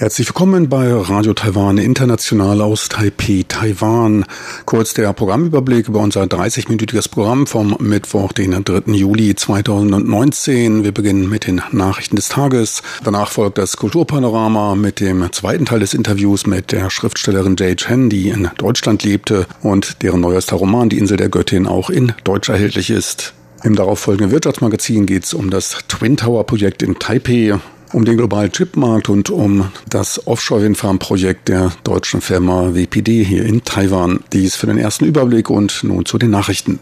Herzlich 0.00 0.28
willkommen 0.28 0.70
bei 0.70 0.90
Radio 0.90 1.34
Taiwan 1.34 1.76
International 1.76 2.62
aus 2.62 2.88
Taipei, 2.88 3.44
Taiwan. 3.46 4.24
Kurz 4.64 4.94
der 4.94 5.12
Programmüberblick 5.12 5.88
über 5.88 6.00
unser 6.00 6.22
30-minütiges 6.22 7.10
Programm 7.10 7.46
vom 7.46 7.76
Mittwoch, 7.80 8.32
den 8.32 8.64
3. 8.64 8.92
Juli 8.92 9.34
2019. 9.34 10.84
Wir 10.84 10.92
beginnen 10.92 11.28
mit 11.28 11.46
den 11.46 11.60
Nachrichten 11.72 12.16
des 12.16 12.30
Tages. 12.30 12.82
Danach 13.04 13.30
folgt 13.30 13.58
das 13.58 13.76
Kulturpanorama 13.76 14.74
mit 14.74 15.00
dem 15.00 15.30
zweiten 15.32 15.66
Teil 15.66 15.80
des 15.80 15.92
Interviews 15.92 16.46
mit 16.46 16.72
der 16.72 16.88
Schriftstellerin 16.88 17.56
Jay 17.58 17.76
Chen, 17.76 18.08
die 18.08 18.30
in 18.30 18.48
Deutschland 18.56 19.04
lebte 19.04 19.46
und 19.60 20.02
deren 20.02 20.22
neuester 20.22 20.56
Roman 20.56 20.88
Die 20.88 20.96
Insel 20.96 21.18
der 21.18 21.28
Göttin 21.28 21.66
auch 21.66 21.90
in 21.90 22.14
Deutsch 22.24 22.48
erhältlich 22.48 22.88
ist. 22.88 23.34
Im 23.64 23.76
darauffolgenden 23.76 24.32
Wirtschaftsmagazin 24.32 25.04
geht 25.04 25.24
es 25.24 25.34
um 25.34 25.50
das 25.50 25.76
Twin 25.88 26.16
Tower 26.16 26.46
Projekt 26.46 26.82
in 26.82 26.98
Taipei 26.98 27.60
um 27.92 28.04
den 28.04 28.16
globalen 28.16 28.52
Chipmarkt 28.52 29.08
und 29.08 29.30
um 29.30 29.70
das 29.88 30.26
Offshore-Windfarm-Projekt 30.26 31.48
der 31.48 31.72
deutschen 31.84 32.20
Firma 32.20 32.74
WPD 32.74 33.24
hier 33.24 33.44
in 33.44 33.64
Taiwan. 33.64 34.20
Dies 34.32 34.56
für 34.56 34.66
den 34.66 34.78
ersten 34.78 35.04
Überblick 35.04 35.50
und 35.50 35.82
nun 35.82 36.04
zu 36.04 36.18
den 36.18 36.30
Nachrichten. 36.30 36.78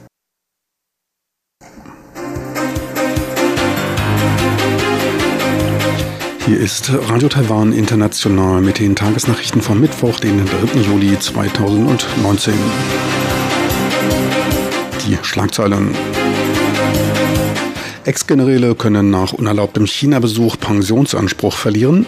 Hier 6.47 6.61
ist 6.61 6.91
Radio 7.11 7.29
Taiwan 7.29 7.73
International 7.73 8.63
mit 8.63 8.79
den 8.79 8.97
Tagesnachrichten 8.97 9.61
vom 9.61 9.81
Mittwoch, 9.81 10.19
den 10.19 10.47
3. 10.47 10.81
Juli 10.81 11.19
2019. 11.19 12.55
Die 15.07 15.19
Schlagzeilen. 15.23 15.95
Ex-Generäle 18.09 18.75
können 18.75 19.11
nach 19.11 19.35
unerlaubtem 19.35 19.87
China-Besuch 19.87 20.57
Pensionsanspruch 20.59 21.55
verlieren. 21.55 22.07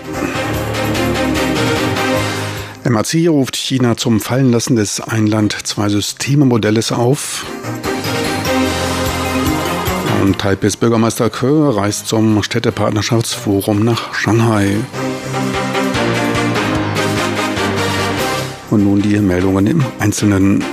MAC 2.89 3.29
ruft 3.29 3.55
China 3.55 3.99
zum 3.99 4.19
Fallenlassen 4.19 4.77
des 4.77 5.03
Einland-Zwei-Systeme-Modells 5.03 6.93
auf. 6.93 7.45
Und 10.23 10.39
Taipehs 10.39 10.79
Bürgermeister 10.79 11.29
Ke 11.29 11.77
reist 11.77 12.09
zum 12.09 12.43
Städtepartnerschaftsforum 12.43 13.85
nach 13.85 14.15
Shanghai. 14.15 14.77
Und 18.71 18.85
nun 18.85 19.03
die 19.03 19.21
Meldungen 19.21 19.67
im 19.67 19.85
Einzelnen. 19.99 20.65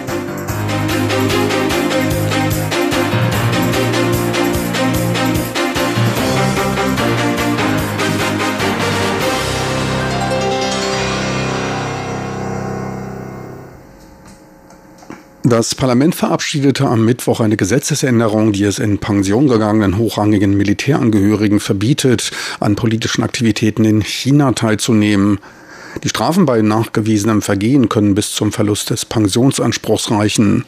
Das 15.50 15.76
Parlament 15.76 16.14
verabschiedete 16.14 16.86
am 16.90 17.06
Mittwoch 17.06 17.40
eine 17.40 17.56
Gesetzesänderung, 17.56 18.52
die 18.52 18.66
es 18.66 18.80
in 18.80 18.98
Pension 18.98 19.48
gegangenen 19.48 19.98
hochrangigen 19.98 20.58
Militärangehörigen 20.58 21.62
verbietet, 21.62 22.32
an 22.60 22.76
politischen 22.76 23.24
Aktivitäten 23.24 23.86
in 23.86 24.02
China 24.02 24.52
teilzunehmen. 24.52 25.40
Die 26.04 26.10
Strafen 26.10 26.46
bei 26.46 26.62
nachgewiesenem 26.62 27.42
Vergehen 27.42 27.88
können 27.88 28.14
bis 28.14 28.34
zum 28.34 28.52
Verlust 28.52 28.90
des 28.90 29.06
Pensionsanspruchs 29.06 30.12
reichen. 30.12 30.66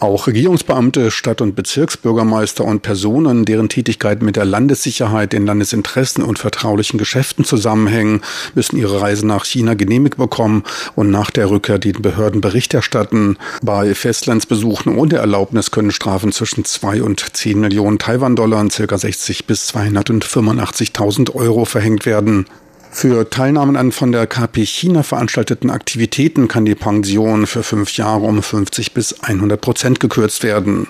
Auch 0.00 0.28
Regierungsbeamte, 0.28 1.10
Stadt- 1.10 1.40
und 1.40 1.56
Bezirksbürgermeister 1.56 2.64
und 2.64 2.82
Personen, 2.82 3.44
deren 3.44 3.68
Tätigkeiten 3.68 4.24
mit 4.24 4.36
der 4.36 4.44
Landessicherheit, 4.44 5.32
den 5.32 5.44
Landesinteressen 5.44 6.22
und 6.22 6.38
vertraulichen 6.38 6.98
Geschäften 6.98 7.44
zusammenhängen, 7.44 8.22
müssen 8.54 8.76
ihre 8.76 9.00
Reise 9.00 9.26
nach 9.26 9.44
China 9.44 9.74
genehmigt 9.74 10.16
bekommen 10.16 10.62
und 10.94 11.10
nach 11.10 11.32
der 11.32 11.50
Rückkehr 11.50 11.80
den 11.80 12.00
Behörden 12.00 12.40
Bericht 12.40 12.74
erstatten. 12.74 13.38
Bei 13.60 13.92
Festlandsbesuchen 13.92 14.96
ohne 14.96 15.16
Erlaubnis 15.16 15.72
können 15.72 15.90
Strafen 15.90 16.30
zwischen 16.30 16.64
2 16.64 17.02
und 17.02 17.36
10 17.36 17.58
Millionen 17.58 17.98
Taiwan-Dollar, 17.98 18.68
ca. 18.68 18.98
60 18.98 19.46
bis 19.46 19.68
285.000 19.74 21.34
Euro 21.34 21.64
verhängt 21.64 22.06
werden. 22.06 22.46
Für 22.90 23.28
Teilnahmen 23.30 23.76
an 23.76 23.92
von 23.92 24.12
der 24.12 24.26
KP 24.26 24.64
China 24.64 25.02
veranstalteten 25.02 25.70
Aktivitäten 25.70 26.48
kann 26.48 26.64
die 26.64 26.74
Pension 26.74 27.46
für 27.46 27.62
fünf 27.62 27.96
Jahre 27.96 28.22
um 28.22 28.42
50 28.42 28.92
bis 28.92 29.20
100 29.22 29.60
Prozent 29.60 30.00
gekürzt 30.00 30.42
werden. 30.42 30.88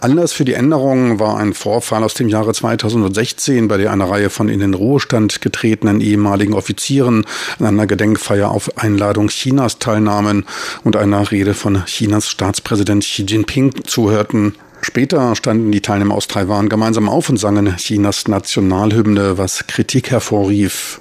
Anlass 0.00 0.32
für 0.32 0.44
die 0.44 0.54
Änderung 0.54 1.20
war 1.20 1.36
ein 1.36 1.54
Vorfall 1.54 2.02
aus 2.02 2.14
dem 2.14 2.28
Jahre 2.28 2.52
2016, 2.52 3.68
bei 3.68 3.76
der 3.76 3.92
eine 3.92 4.08
Reihe 4.08 4.30
von 4.30 4.48
in 4.48 4.60
den 4.60 4.74
Ruhestand 4.74 5.40
getretenen 5.40 6.00
ehemaligen 6.00 6.54
Offizieren 6.54 7.24
an 7.58 7.66
einer 7.66 7.86
Gedenkfeier 7.86 8.50
auf 8.50 8.78
Einladung 8.78 9.28
Chinas 9.28 9.78
teilnahmen 9.78 10.46
und 10.82 10.96
einer 10.96 11.30
Rede 11.30 11.54
von 11.54 11.84
Chinas 11.84 12.28
Staatspräsident 12.28 13.04
Xi 13.04 13.22
Jinping 13.22 13.84
zuhörten. 13.84 14.54
Später 14.80 15.34
standen 15.34 15.72
die 15.72 15.80
Teilnehmer 15.80 16.14
aus 16.14 16.28
Taiwan 16.28 16.68
gemeinsam 16.68 17.08
auf 17.08 17.28
und 17.28 17.38
sangen 17.38 17.76
Chinas 17.76 18.28
Nationalhymne, 18.28 19.38
was 19.38 19.66
Kritik 19.66 20.10
hervorrief. 20.10 21.00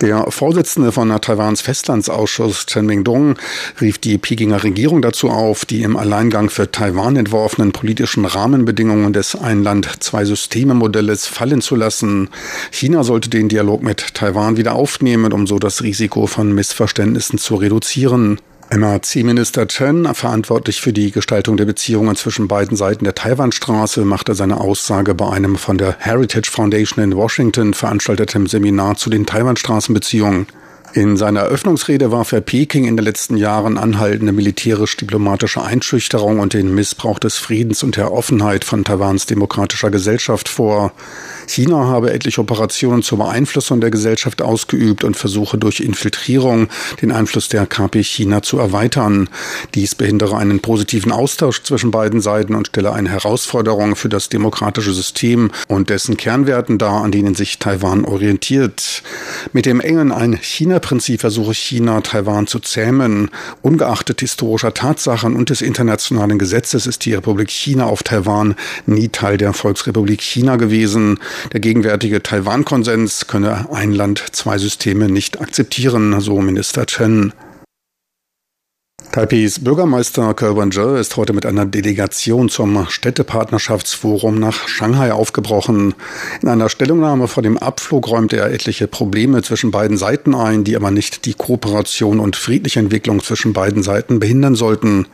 Der 0.00 0.30
Vorsitzende 0.30 0.92
von 0.92 1.10
Taiwans 1.20 1.60
Festlandsausschuss 1.60 2.64
Chen 2.64 2.86
Ming-dong 2.86 3.34
rief 3.82 3.98
die 3.98 4.16
Pekinger 4.16 4.62
Regierung 4.62 5.02
dazu 5.02 5.28
auf, 5.28 5.66
die 5.66 5.82
im 5.82 5.94
Alleingang 5.94 6.48
für 6.48 6.70
Taiwan 6.70 7.16
entworfenen 7.16 7.72
politischen 7.72 8.24
Rahmenbedingungen 8.24 9.12
des 9.12 9.34
Ein-Land-Zwei-Systeme-Modells 9.34 11.26
fallen 11.26 11.60
zu 11.60 11.76
lassen. 11.76 12.30
China 12.70 13.04
sollte 13.04 13.28
den 13.28 13.50
Dialog 13.50 13.82
mit 13.82 14.14
Taiwan 14.14 14.56
wieder 14.56 14.74
aufnehmen, 14.74 15.34
um 15.34 15.46
so 15.46 15.58
das 15.58 15.82
Risiko 15.82 16.26
von 16.26 16.54
Missverständnissen 16.54 17.38
zu 17.38 17.56
reduzieren. 17.56 18.40
MRC-Minister 18.72 19.66
Chen, 19.66 20.14
verantwortlich 20.14 20.80
für 20.80 20.92
die 20.92 21.10
Gestaltung 21.10 21.56
der 21.56 21.64
Beziehungen 21.64 22.14
zwischen 22.14 22.46
beiden 22.46 22.76
Seiten 22.76 23.02
der 23.02 23.16
Taiwanstraße, 23.16 24.04
machte 24.04 24.34
seine 24.34 24.60
Aussage 24.60 25.12
bei 25.14 25.28
einem 25.28 25.56
von 25.56 25.76
der 25.76 25.96
Heritage 25.98 26.50
Foundation 26.52 27.02
in 27.02 27.16
Washington 27.16 27.74
veranstalteten 27.74 28.46
Seminar 28.46 28.94
zu 28.94 29.10
den 29.10 29.26
Taiwanstraßenbeziehungen. 29.26 30.46
In 30.92 31.16
seiner 31.16 31.42
Eröffnungsrede 31.42 32.10
warf 32.10 32.32
er 32.32 32.40
Peking 32.40 32.84
in 32.84 32.96
den 32.96 33.04
letzten 33.04 33.36
Jahren 33.36 33.78
anhaltende 33.78 34.32
militärisch-diplomatische 34.32 35.62
Einschüchterung 35.62 36.40
und 36.40 36.52
den 36.52 36.74
Missbrauch 36.74 37.20
des 37.20 37.36
Friedens 37.36 37.84
und 37.84 37.96
der 37.96 38.10
Offenheit 38.10 38.64
von 38.64 38.82
Taiwans 38.82 39.26
demokratischer 39.26 39.92
Gesellschaft 39.92 40.48
vor. 40.48 40.92
China 41.46 41.86
habe 41.86 42.12
etliche 42.12 42.40
Operationen 42.40 43.02
zur 43.02 43.18
Beeinflussung 43.18 43.80
der 43.80 43.92
Gesellschaft 43.92 44.42
ausgeübt 44.42 45.04
und 45.04 45.16
versuche 45.16 45.58
durch 45.58 45.78
Infiltrierung 45.78 46.66
den 47.02 47.12
Einfluss 47.12 47.48
der 47.48 47.66
KP 47.66 48.02
China 48.02 48.42
zu 48.42 48.58
erweitern. 48.58 49.28
Dies 49.76 49.94
behindere 49.94 50.38
einen 50.38 50.58
positiven 50.58 51.12
Austausch 51.12 51.62
zwischen 51.62 51.92
beiden 51.92 52.20
Seiten 52.20 52.56
und 52.56 52.66
stelle 52.66 52.92
eine 52.92 53.10
Herausforderung 53.10 53.94
für 53.94 54.08
das 54.08 54.28
demokratische 54.28 54.92
System 54.92 55.52
und 55.68 55.88
dessen 55.88 56.16
Kernwerten 56.16 56.78
dar, 56.78 57.04
an 57.04 57.12
denen 57.12 57.36
sich 57.36 57.60
Taiwan 57.60 58.04
orientiert. 58.04 59.04
Mit 59.52 59.66
dem 59.66 59.80
engen 59.80 60.10
ein 60.10 60.32
China 60.34 60.79
Prinzip 60.80 61.20
versuche 61.20 61.54
China, 61.54 62.00
Taiwan 62.00 62.46
zu 62.46 62.58
zähmen. 62.58 63.30
Ungeachtet 63.62 64.20
historischer 64.20 64.74
Tatsachen 64.74 65.36
und 65.36 65.50
des 65.50 65.62
internationalen 65.62 66.38
Gesetzes 66.38 66.86
ist 66.86 67.04
die 67.04 67.14
Republik 67.14 67.50
China 67.50 67.86
auf 67.86 68.02
Taiwan 68.02 68.56
nie 68.86 69.08
Teil 69.08 69.36
der 69.36 69.52
Volksrepublik 69.52 70.20
China 70.20 70.56
gewesen. 70.56 71.18
Der 71.52 71.60
gegenwärtige 71.60 72.22
Taiwan-Konsens 72.22 73.26
könne 73.26 73.68
ein 73.72 73.92
Land, 73.92 74.24
zwei 74.32 74.58
Systeme 74.58 75.08
nicht 75.08 75.40
akzeptieren, 75.40 76.20
so 76.20 76.40
Minister 76.40 76.86
Chen. 76.86 77.32
Taipehs 79.12 79.58
Bürgermeister 79.58 80.34
Kerwan 80.34 80.70
Zhe 80.70 80.96
ist 80.96 81.16
heute 81.16 81.32
mit 81.32 81.44
einer 81.44 81.66
Delegation 81.66 82.48
zum 82.48 82.86
Städtepartnerschaftsforum 82.88 84.38
nach 84.38 84.68
Shanghai 84.68 85.12
aufgebrochen. 85.12 85.94
In 86.42 86.48
einer 86.48 86.68
Stellungnahme 86.68 87.26
vor 87.26 87.42
dem 87.42 87.58
Abflug 87.58 88.08
räumte 88.08 88.36
er 88.36 88.52
etliche 88.52 88.86
Probleme 88.86 89.42
zwischen 89.42 89.72
beiden 89.72 89.96
Seiten 89.96 90.32
ein, 90.32 90.62
die 90.62 90.76
aber 90.76 90.92
nicht 90.92 91.26
die 91.26 91.34
Kooperation 91.34 92.20
und 92.20 92.36
friedliche 92.36 92.78
Entwicklung 92.78 93.20
zwischen 93.20 93.52
beiden 93.52 93.82
Seiten 93.82 94.20
behindern 94.20 94.54
sollten. 94.54 95.08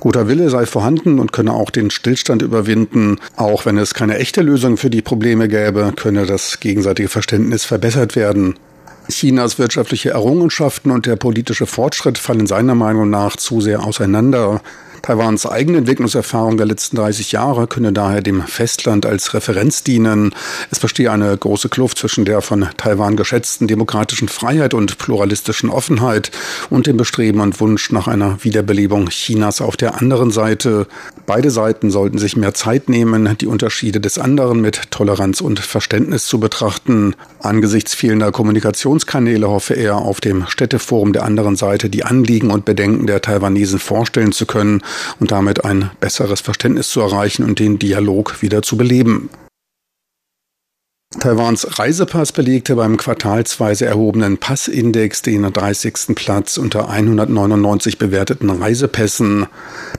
Guter 0.00 0.28
Wille 0.28 0.50
sei 0.50 0.66
vorhanden 0.66 1.18
und 1.18 1.32
könne 1.32 1.54
auch 1.54 1.70
den 1.70 1.90
Stillstand 1.90 2.42
überwinden. 2.42 3.16
Auch 3.36 3.64
wenn 3.64 3.78
es 3.78 3.94
keine 3.94 4.18
echte 4.18 4.42
Lösung 4.42 4.76
für 4.76 4.90
die 4.90 5.00
Probleme 5.00 5.48
gäbe, 5.48 5.94
könne 5.96 6.26
das 6.26 6.60
gegenseitige 6.60 7.08
Verständnis 7.08 7.64
verbessert 7.64 8.16
werden. 8.16 8.56
Chinas 9.10 9.58
wirtschaftliche 9.58 10.10
Errungenschaften 10.10 10.90
und 10.90 11.06
der 11.06 11.16
politische 11.16 11.66
Fortschritt 11.66 12.18
fallen 12.18 12.46
seiner 12.46 12.74
Meinung 12.74 13.10
nach 13.10 13.36
zu 13.36 13.60
sehr 13.60 13.84
auseinander. 13.84 14.62
Taiwans 15.02 15.46
eigene 15.46 15.78
Entwicklungserfahrung 15.78 16.56
der 16.56 16.66
letzten 16.66 16.96
30 16.96 17.32
Jahre 17.32 17.66
könne 17.66 17.92
daher 17.92 18.20
dem 18.20 18.42
Festland 18.42 19.06
als 19.06 19.32
Referenz 19.32 19.82
dienen. 19.82 20.34
Es 20.70 20.78
bestehe 20.78 21.10
eine 21.10 21.36
große 21.36 21.68
Kluft 21.68 21.98
zwischen 21.98 22.24
der 22.24 22.42
von 22.42 22.68
Taiwan 22.76 23.16
geschätzten 23.16 23.66
demokratischen 23.66 24.28
Freiheit 24.28 24.74
und 24.74 24.98
pluralistischen 24.98 25.70
Offenheit 25.70 26.30
und 26.68 26.86
dem 26.86 26.96
Bestreben 26.96 27.40
und 27.40 27.60
Wunsch 27.60 27.90
nach 27.92 28.08
einer 28.08 28.44
Wiederbelebung 28.44 29.08
Chinas 29.08 29.60
auf 29.60 29.76
der 29.76 30.00
anderen 30.00 30.30
Seite. 30.30 30.86
Beide 31.24 31.50
Seiten 31.50 31.90
sollten 31.90 32.18
sich 32.18 32.36
mehr 32.36 32.54
Zeit 32.54 32.88
nehmen, 32.88 33.36
die 33.40 33.46
Unterschiede 33.46 34.00
des 34.00 34.18
anderen 34.18 34.60
mit 34.60 34.90
Toleranz 34.90 35.40
und 35.40 35.60
Verständnis 35.60 36.26
zu 36.26 36.40
betrachten. 36.40 37.16
Angesichts 37.40 37.94
fehlender 37.94 38.32
Kommunikationskanäle 38.32 39.48
hoffe 39.48 39.74
er, 39.74 39.96
auf 39.96 40.20
dem 40.20 40.46
Städteforum 40.46 41.12
der 41.12 41.24
anderen 41.24 41.56
Seite 41.56 41.88
die 41.88 42.04
Anliegen 42.04 42.50
und 42.50 42.64
Bedenken 42.64 43.06
der 43.06 43.22
Taiwanesen 43.22 43.78
vorstellen 43.78 44.32
zu 44.32 44.44
können 44.44 44.82
und 45.18 45.30
damit 45.30 45.64
ein 45.64 45.90
besseres 46.00 46.40
Verständnis 46.40 46.88
zu 46.88 47.00
erreichen 47.00 47.44
und 47.44 47.58
den 47.58 47.78
Dialog 47.78 48.42
wieder 48.42 48.62
zu 48.62 48.76
beleben. 48.76 49.30
Taiwans 51.18 51.76
Reisepass 51.76 52.30
belegte 52.30 52.76
beim 52.76 52.96
quartalsweise 52.96 53.84
erhobenen 53.84 54.38
Passindex 54.38 55.22
den 55.22 55.42
30. 55.42 56.14
Platz 56.14 56.56
unter 56.56 56.88
199 56.88 57.98
bewerteten 57.98 58.48
Reisepässen. 58.48 59.46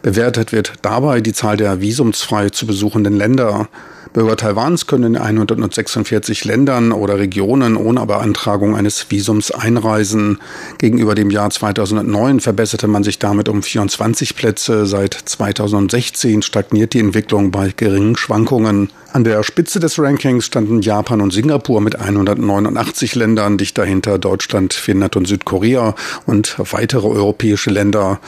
Bewertet 0.02 0.54
wird 0.54 0.76
dabei 0.84 1.20
die 1.20 1.34
Zahl 1.34 1.58
der 1.58 1.82
visumsfrei 1.82 2.50
zu 2.50 2.66
besuchenden 2.66 3.18
Länder. 3.18 3.68
Bürger 4.14 4.38
Taiwans 4.38 4.88
können 4.88 5.16
in 5.16 5.22
146 5.22 6.46
Ländern 6.46 6.94
oder 6.94 7.20
Regionen 7.20 7.76
ohne 7.76 8.06
Beantragung 8.06 8.78
eines 8.78 9.12
Visums 9.12 9.52
einreisen. 9.52 10.40
Gegenüber 10.78 11.14
dem 11.14 11.30
Jahr 11.30 11.50
2009 11.50 12.40
verbesserte 12.40 12.88
man 12.88 13.04
sich 13.04 13.20
damit 13.20 13.50
um 13.50 13.62
24 13.64 14.38
Plätze. 14.38 14.86
Seit 14.86 15.14
2016 15.14 16.42
stagniert 16.42 16.94
die 16.94 17.00
Entwicklung 17.00 17.52
bei 17.52 17.74
geringen 17.76 18.16
Schwankungen. 18.16 18.90
An 19.14 19.26
der 19.26 19.44
Spitze 19.44 19.82
des 19.82 20.00
Rankings 20.00 20.46
standen 20.46 20.82
Japan 20.82 21.20
und 21.20 21.34
Singapur 21.34 21.82
mit 21.82 22.00
189 22.00 23.16
Ländern, 23.16 23.58
dicht 23.58 23.78
dahinter 23.78 24.18
Deutschland, 24.18 24.74
Finnland 24.74 25.18
und 25.18 25.28
Südkorea 25.28 25.96
und 26.26 26.56
weitere 26.72 27.08
europäische 27.08 27.72
Länder. 27.72 28.22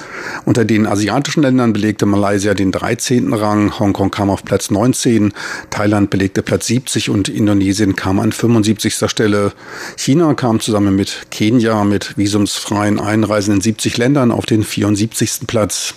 Unter 0.44 0.66
den 0.66 0.86
asiatischen 0.86 1.42
Ländern 1.42 1.72
belegte 1.72 2.06
Malaysia 2.06 2.54
den 2.54 2.74
13. 2.74 3.34
Rang, 3.34 3.80
Hongkong 3.80 4.12
kam 4.12 4.30
auf 4.30 4.44
Platz 4.44 4.72
19, 4.72 5.32
Thailand 5.70 6.10
belegte 6.10 6.42
Platz 6.42 6.68
70 6.68 7.10
und 7.10 7.30
Indonesien 7.30 7.96
kam 7.96 8.20
an 8.20 8.34
75. 8.34 9.10
Stelle. 9.10 9.54
China 9.96 10.34
kam 10.34 10.60
zusammen 10.60 10.98
mit 10.98 11.28
Kenia 11.32 11.86
mit 11.86 12.18
visumsfreien 12.18 13.00
Einreisen 13.00 13.56
in 13.56 13.62
70 13.62 13.96
Ländern 13.98 14.32
auf 14.32 14.46
den 14.46 14.64
74. 14.64 15.48
Platz. 15.48 15.96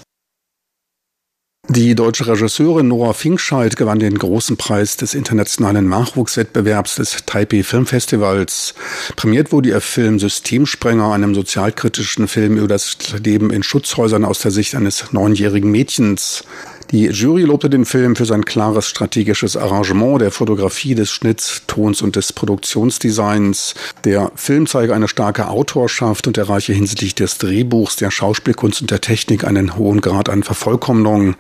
Die 1.69 1.97
deutsche 1.97 2.29
Regisseurin 2.29 2.87
Nora 2.87 3.13
Finkscheid 3.13 3.77
gewann 3.77 3.99
den 3.99 4.17
großen 4.17 4.57
Preis 4.57 4.97
des 4.97 5.15
internationalen 5.15 5.89
Nachwuchswettbewerbs 5.89 6.95
des 6.95 7.17
Taipei 7.27 7.65
Filmfestivals. 7.65 8.75
Prämiert 9.17 9.51
wurde 9.51 9.71
ihr 9.71 9.81
Film 9.81 10.21
Systemsprenger, 10.21 11.13
einem 11.13 11.35
sozialkritischen 11.35 12.29
Film 12.29 12.57
über 12.57 12.69
das 12.69 12.97
Leben 13.23 13.51
in 13.51 13.65
Schutzhäusern 13.65 14.25
aus 14.25 14.39
der 14.39 14.53
Sicht 14.53 14.77
eines 14.77 15.13
neunjährigen 15.13 15.71
Mädchens. 15.73 16.45
Die 16.93 17.07
Jury 17.07 17.43
lobte 17.43 17.69
den 17.69 17.85
Film 17.85 18.15
für 18.15 18.27
sein 18.27 18.45
klares 18.45 18.87
strategisches 18.87 19.57
Arrangement 19.57 20.21
der 20.21 20.31
Fotografie, 20.31 20.95
des 20.95 21.11
Schnitts, 21.11 21.63
Tons 21.67 22.01
und 22.01 22.15
des 22.15 22.33
Produktionsdesigns. 22.33 23.75
Der 24.05 24.31
Film 24.37 24.69
zeige 24.69 24.95
eine 24.95 25.09
starke 25.09 25.49
Autorschaft 25.49 26.29
und 26.29 26.39
erreiche 26.39 26.73
hinsichtlich 26.73 27.17
des 27.17 27.39
Drehbuchs, 27.39 27.97
der 27.97 28.13
Schauspielkunst 28.13 28.83
und 28.83 28.93
der 28.93 29.01
Technik 29.01 29.43
einen 29.43 29.77
hohen 29.77 30.01
Grad 30.01 30.29
an 30.29 30.45
Vervollkommnung. 30.45 31.35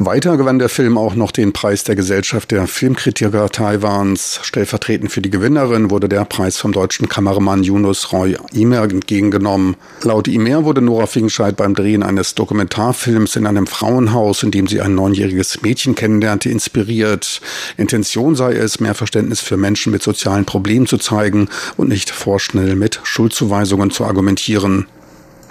Weiter 0.00 0.36
gewann 0.36 0.60
der 0.60 0.68
Film 0.68 0.96
auch 0.96 1.16
noch 1.16 1.32
den 1.32 1.52
Preis 1.52 1.82
der 1.82 1.96
Gesellschaft 1.96 2.52
der 2.52 2.68
Filmkritiker 2.68 3.48
Taiwans. 3.50 4.38
Stellvertretend 4.44 5.10
für 5.10 5.20
die 5.20 5.30
Gewinnerin 5.30 5.90
wurde 5.90 6.08
der 6.08 6.24
Preis 6.24 6.56
vom 6.56 6.70
deutschen 6.70 7.08
Kameramann 7.08 7.64
Yunus 7.64 8.12
Roy 8.12 8.36
Imer 8.52 8.84
entgegengenommen. 8.84 9.74
Laut 10.04 10.28
Imer 10.28 10.64
wurde 10.64 10.82
Nora 10.82 11.06
Fingscheid 11.06 11.56
beim 11.56 11.74
Drehen 11.74 12.04
eines 12.04 12.36
Dokumentarfilms 12.36 13.34
in 13.34 13.44
einem 13.44 13.66
Frauenhaus, 13.66 14.44
in 14.44 14.52
dem 14.52 14.68
sie 14.68 14.80
ein 14.80 14.94
neunjähriges 14.94 15.62
Mädchen 15.62 15.96
kennenlernte, 15.96 16.48
inspiriert. 16.48 17.40
Intention 17.76 18.36
sei 18.36 18.52
es, 18.52 18.78
mehr 18.78 18.94
Verständnis 18.94 19.40
für 19.40 19.56
Menschen 19.56 19.90
mit 19.90 20.04
sozialen 20.04 20.44
Problemen 20.44 20.86
zu 20.86 20.98
zeigen 20.98 21.48
und 21.76 21.88
nicht 21.88 22.10
vorschnell 22.10 22.76
mit 22.76 23.00
Schuldzuweisungen 23.02 23.90
zu 23.90 24.04
argumentieren. 24.04 24.86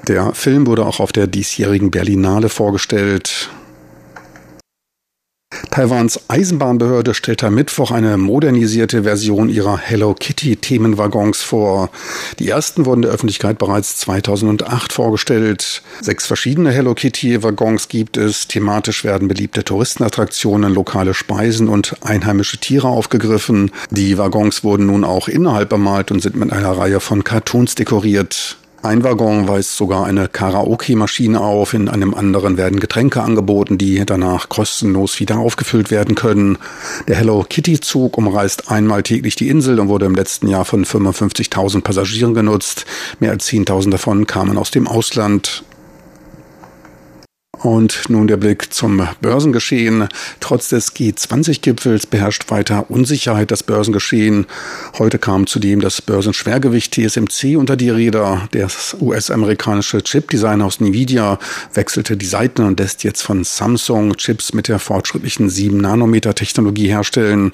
Der 0.08 0.34
Film 0.34 0.68
wurde 0.68 0.86
auch 0.86 1.02
auf 1.02 1.12
der 1.12 1.28
diesjährigen 1.28 1.92
Berlinale 1.92 2.48
vorgestellt. 2.48 3.50
Taiwans 5.78 6.22
Eisenbahnbehörde 6.28 7.14
stellt 7.14 7.44
am 7.44 7.54
Mittwoch 7.54 7.92
eine 7.92 8.18
modernisierte 8.18 9.04
Version 9.04 9.48
ihrer 9.48 9.78
Hello 9.78 10.16
Kitty 10.16 10.56
Themenwaggons 10.56 11.44
vor. 11.44 11.92
Die 12.40 12.50
ersten 12.50 12.88
wurden 12.88 13.04
der 13.04 13.12
Öffentlichkeit 13.12 13.60
bereits 13.60 13.98
2008 13.98 14.92
vorgestellt. 14.92 15.84
Sechs 16.02 16.26
verschiedene 16.26 16.72
Hello 16.72 16.96
Kitty 16.96 17.44
Waggons 17.44 17.90
gibt 17.90 18.18
es. 18.18 18.48
Thematisch 18.48 19.04
werden 19.04 19.28
beliebte 19.28 19.64
Touristenattraktionen, 19.64 20.74
lokale 20.74 21.14
Speisen 21.14 21.70
und 21.70 21.96
einheimische 22.02 22.58
Tiere 22.58 22.88
aufgegriffen. 22.88 23.70
Die 23.92 24.18
Waggons 24.18 24.64
wurden 24.64 24.88
nun 24.88 25.04
auch 25.04 25.28
innerhalb 25.28 25.70
bemalt 25.70 26.10
und 26.10 26.24
sind 26.24 26.36
mit 26.36 26.52
einer 26.52 26.76
Reihe 26.76 27.00
von 27.00 27.24
Cartoons 27.24 27.76
dekoriert. 27.76 28.58
Ein 28.84 29.04
Waggon 29.04 29.48
weist 29.48 29.76
sogar 29.76 30.06
eine 30.06 30.28
Karaoke-Maschine 30.28 31.42
auf, 31.42 31.74
in 31.74 31.90
einem 31.90 32.14
anderen 32.14 32.58
werden 32.58 32.80
Getränke 32.80 33.24
angeboten, 33.24 33.80
die 33.80 34.06
danach 34.06 34.50
kostenlos 34.50 35.20
wieder 35.20 35.40
aufgefüllt 35.40 35.90
werden 35.90 36.14
können. 36.14 36.60
Der 37.08 37.16
Hello 37.16 37.44
Kitty-Zug 37.48 38.18
umreist 38.18 38.70
einmal 38.70 39.02
täglich 39.02 39.36
die 39.36 39.50
Insel 39.50 39.80
und 39.80 39.88
wurde 39.90 40.06
im 40.06 40.14
letzten 40.14 40.48
Jahr 40.48 40.64
von 40.64 40.86
55.000 40.86 41.82
Passagieren 41.82 42.36
genutzt. 42.36 42.86
Mehr 43.20 43.32
als 43.32 43.48
10.000 43.48 43.90
davon 43.90 44.28
kamen 44.28 44.58
aus 44.60 44.70
dem 44.70 44.88
Ausland. 44.88 45.64
Und 47.68 48.04
nun 48.08 48.28
der 48.28 48.38
Blick 48.38 48.74
zum 48.74 49.06
Börsengeschehen. 49.20 50.08
Trotz 50.40 50.70
des 50.70 50.96
G20-Gipfels 50.96 52.06
beherrscht 52.08 52.50
weiter 52.50 52.90
Unsicherheit 52.90 53.52
das 53.52 53.62
Börsengeschehen. 53.62 54.46
Heute 54.98 55.20
kam 55.20 55.48
zudem 55.48 55.82
das 55.82 56.02
Börsenschwergewicht 56.02 56.94
TSMC 56.94 57.58
unter 57.58 57.76
die 57.76 57.90
Räder. 57.90 58.48
Das 58.54 58.96
US-amerikanische 59.02 60.02
Chip-Design 60.02 60.62
aus 60.62 60.80
Nvidia 60.80 61.40
wechselte 61.74 62.16
die 62.16 62.26
Seiten 62.26 62.64
und 62.64 62.80
lässt 62.80 63.04
jetzt 63.04 63.22
von 63.22 63.44
Samsung 63.44 64.16
Chips 64.16 64.54
mit 64.54 64.70
der 64.70 64.80
fortschrittlichen 64.80 65.50
7-Nanometer-Technologie 65.50 66.88
herstellen. 66.88 67.52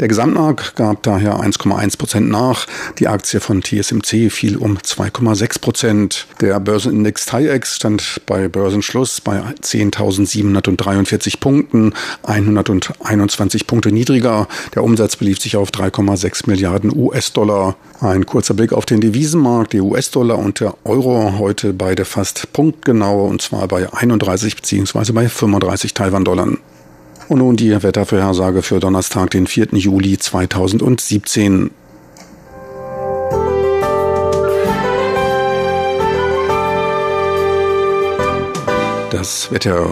Der 0.00 0.08
Gesamtmarkt 0.08 0.74
gab 0.76 1.02
daher 1.02 1.38
1,1 1.38 1.98
Prozent 1.98 2.30
nach. 2.30 2.66
Die 2.98 3.08
Aktie 3.08 3.40
von 3.40 3.60
TSMC 3.60 4.30
fiel 4.30 4.56
um 4.56 4.78
2,6 4.78 5.60
Prozent. 5.60 6.26
Der 6.40 6.58
Börsenindex 6.60 7.26
TAIEX 7.26 7.76
stand 7.76 8.22
bei 8.24 8.48
Börsenschluss 8.48 9.20
bei 9.20 9.49
10.743 9.62 11.40
Punkten, 11.40 11.94
121 12.22 13.66
Punkte 13.66 13.92
niedriger. 13.92 14.48
Der 14.74 14.84
Umsatz 14.84 15.16
belief 15.16 15.40
sich 15.40 15.56
auf 15.56 15.70
3,6 15.70 16.48
Milliarden 16.48 16.92
US-Dollar. 16.94 17.76
Ein 18.00 18.26
kurzer 18.26 18.54
Blick 18.54 18.72
auf 18.72 18.86
den 18.86 19.00
Devisenmarkt. 19.00 19.72
Der 19.72 19.84
US-Dollar 19.84 20.38
und 20.38 20.60
der 20.60 20.74
Euro 20.84 21.38
heute 21.38 21.72
beide 21.72 22.04
fast 22.04 22.52
punktgenau 22.52 23.26
und 23.26 23.42
zwar 23.42 23.68
bei 23.68 23.92
31 23.92 24.56
bzw. 24.56 25.12
bei 25.12 25.28
35 25.28 25.94
Taiwan-Dollar. 25.94 26.48
Und 27.28 27.38
nun 27.38 27.56
die 27.56 27.70
Wettervorhersage 27.82 28.62
für 28.62 28.80
Donnerstag, 28.80 29.30
den 29.30 29.46
4. 29.46 29.68
Juli 29.74 30.18
2017. 30.18 31.70
Das 39.10 39.50
Wetter. 39.50 39.88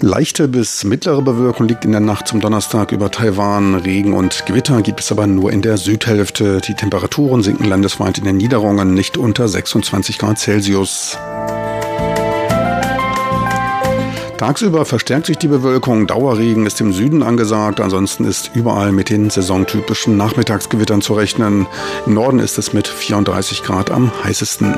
Leichte 0.00 0.46
bis 0.46 0.84
mittlere 0.84 1.20
Bewölkung 1.20 1.66
liegt 1.66 1.84
in 1.84 1.90
der 1.90 2.00
Nacht 2.00 2.28
zum 2.28 2.40
Donnerstag 2.40 2.92
über 2.92 3.10
Taiwan. 3.10 3.74
Regen 3.74 4.12
und 4.12 4.46
Gewitter 4.46 4.82
gibt 4.82 5.00
es 5.00 5.10
aber 5.10 5.26
nur 5.26 5.52
in 5.52 5.62
der 5.62 5.76
Südhälfte. 5.76 6.60
Die 6.60 6.74
Temperaturen 6.74 7.42
sinken 7.42 7.64
landesweit 7.64 8.18
in 8.18 8.24
den 8.24 8.36
Niederungen 8.36 8.94
nicht 8.94 9.16
unter 9.16 9.48
26 9.48 10.18
Grad 10.18 10.38
Celsius. 10.38 11.18
Tagsüber 14.38 14.84
verstärkt 14.84 15.26
sich 15.26 15.36
die 15.36 15.48
Bewölkung, 15.48 16.06
Dauerregen 16.06 16.64
ist 16.64 16.80
im 16.80 16.92
Süden 16.92 17.24
angesagt, 17.24 17.80
ansonsten 17.80 18.24
ist 18.24 18.52
überall 18.54 18.92
mit 18.92 19.10
den 19.10 19.30
saisontypischen 19.30 20.16
Nachmittagsgewittern 20.16 21.02
zu 21.02 21.14
rechnen. 21.14 21.66
Im 22.06 22.14
Norden 22.14 22.38
ist 22.38 22.56
es 22.56 22.72
mit 22.72 22.86
34 22.86 23.64
Grad 23.64 23.90
am 23.90 24.12
heißesten. 24.22 24.76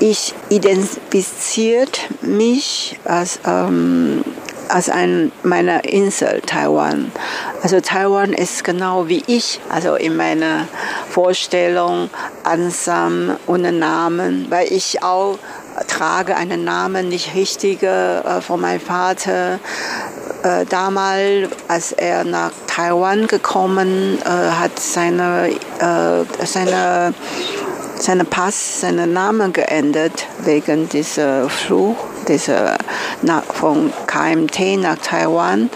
Ich 0.00 0.34
identifiziert 0.50 2.08
mich 2.22 2.98
als 3.04 3.38
ähm, 3.46 4.24
als 4.68 4.88
ein 4.88 5.32
meiner 5.42 5.84
Insel 5.84 6.40
Taiwan. 6.44 7.12
Also 7.62 7.80
Taiwan 7.80 8.32
ist 8.32 8.64
genau 8.64 9.08
wie 9.08 9.22
ich, 9.26 9.60
also 9.68 9.94
in 9.94 10.16
meiner 10.16 10.66
Vorstellung 11.10 12.10
einsam 12.44 13.36
ohne 13.46 13.72
Namen, 13.72 14.46
weil 14.50 14.72
ich 14.72 15.02
auch 15.02 15.38
trage 15.86 16.36
einen 16.36 16.64
Namen 16.64 17.08
nicht 17.08 17.34
richtige 17.34 18.22
äh, 18.24 18.40
von 18.40 18.60
meinem 18.60 18.80
Vater. 18.80 19.58
Äh, 20.42 20.66
damals, 20.66 21.50
als 21.68 21.92
er 21.92 22.24
nach 22.24 22.52
Taiwan 22.66 23.26
gekommen, 23.26 24.18
äh, 24.24 24.28
hat 24.28 24.78
seine, 24.78 25.50
äh, 25.80 26.44
seine 26.44 27.14
seinen 28.00 28.26
Pass, 28.26 28.80
seinen 28.80 29.12
Namen 29.12 29.52
geändert 29.52 30.26
wegen 30.44 30.88
dieser 30.88 31.48
Fluch, 31.48 31.96
dieser 32.28 32.78
nach, 33.22 33.42
von 33.44 33.92
KMT 34.06 34.78
nach 34.78 34.98
Taiwan. 34.98 35.70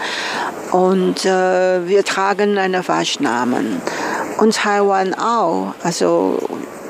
Und 0.71 1.25
äh, 1.25 1.87
wir 1.87 2.03
tragen 2.03 2.57
einen 2.57 2.87
Waschnamen. 2.87 3.81
Und 4.37 4.55
Taiwan 4.55 5.13
auch. 5.13 5.73
Also 5.83 6.39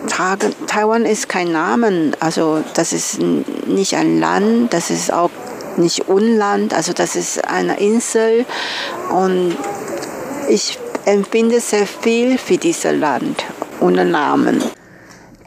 tragen, 0.07 0.53
Taiwan 0.67 1.05
ist 1.05 1.29
kein 1.29 1.51
Namen. 1.51 2.15
Also 2.19 2.63
das 2.73 2.93
ist 2.93 3.19
nicht 3.19 3.95
ein 3.95 4.19
Land, 4.19 4.73
das 4.73 4.89
ist 4.89 5.11
auch 5.11 5.29
nicht 5.77 6.07
Unland. 6.07 6.73
Also 6.73 6.93
das 6.93 7.15
ist 7.15 7.45
eine 7.45 7.79
Insel. 7.79 8.45
Und 9.11 9.57
ich 10.49 10.77
empfinde 11.05 11.59
sehr 11.59 11.87
viel 11.87 12.37
für 12.37 12.57
dieses 12.57 12.93
Land 12.93 13.43
ohne 13.79 14.05
Namen. 14.05 14.63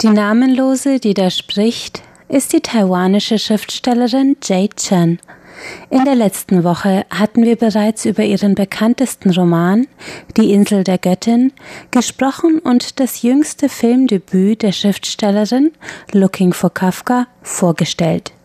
Die 0.03 0.11
Namenlose, 0.11 1.01
die 1.01 1.15
da 1.15 1.31
spricht, 1.31 2.03
ist 2.28 2.52
die 2.52 2.61
taiwanische 2.61 3.38
Schriftstellerin 3.38 4.37
Jay 4.42 4.68
Chen. 4.75 5.18
In 5.88 6.04
der 6.04 6.14
letzten 6.14 6.64
Woche 6.64 7.06
hatten 7.09 7.45
wir 7.45 7.56
bereits 7.56 8.04
über 8.04 8.23
ihren 8.23 8.54
bekanntesten 8.54 9.30
Roman 9.30 9.87
Die 10.37 10.52
Insel 10.52 10.85
der 10.85 10.99
Göttin 10.99 11.52
gesprochen 11.90 12.59
und 12.59 13.00
das 13.00 13.23
jüngste 13.23 13.68
Filmdebüt 13.68 14.62
der 14.62 14.73
Schriftstellerin 14.73 15.73
Looking 16.12 16.52
for 16.52 16.73
Kafka 16.73 17.26
vorgestellt. 17.42 18.36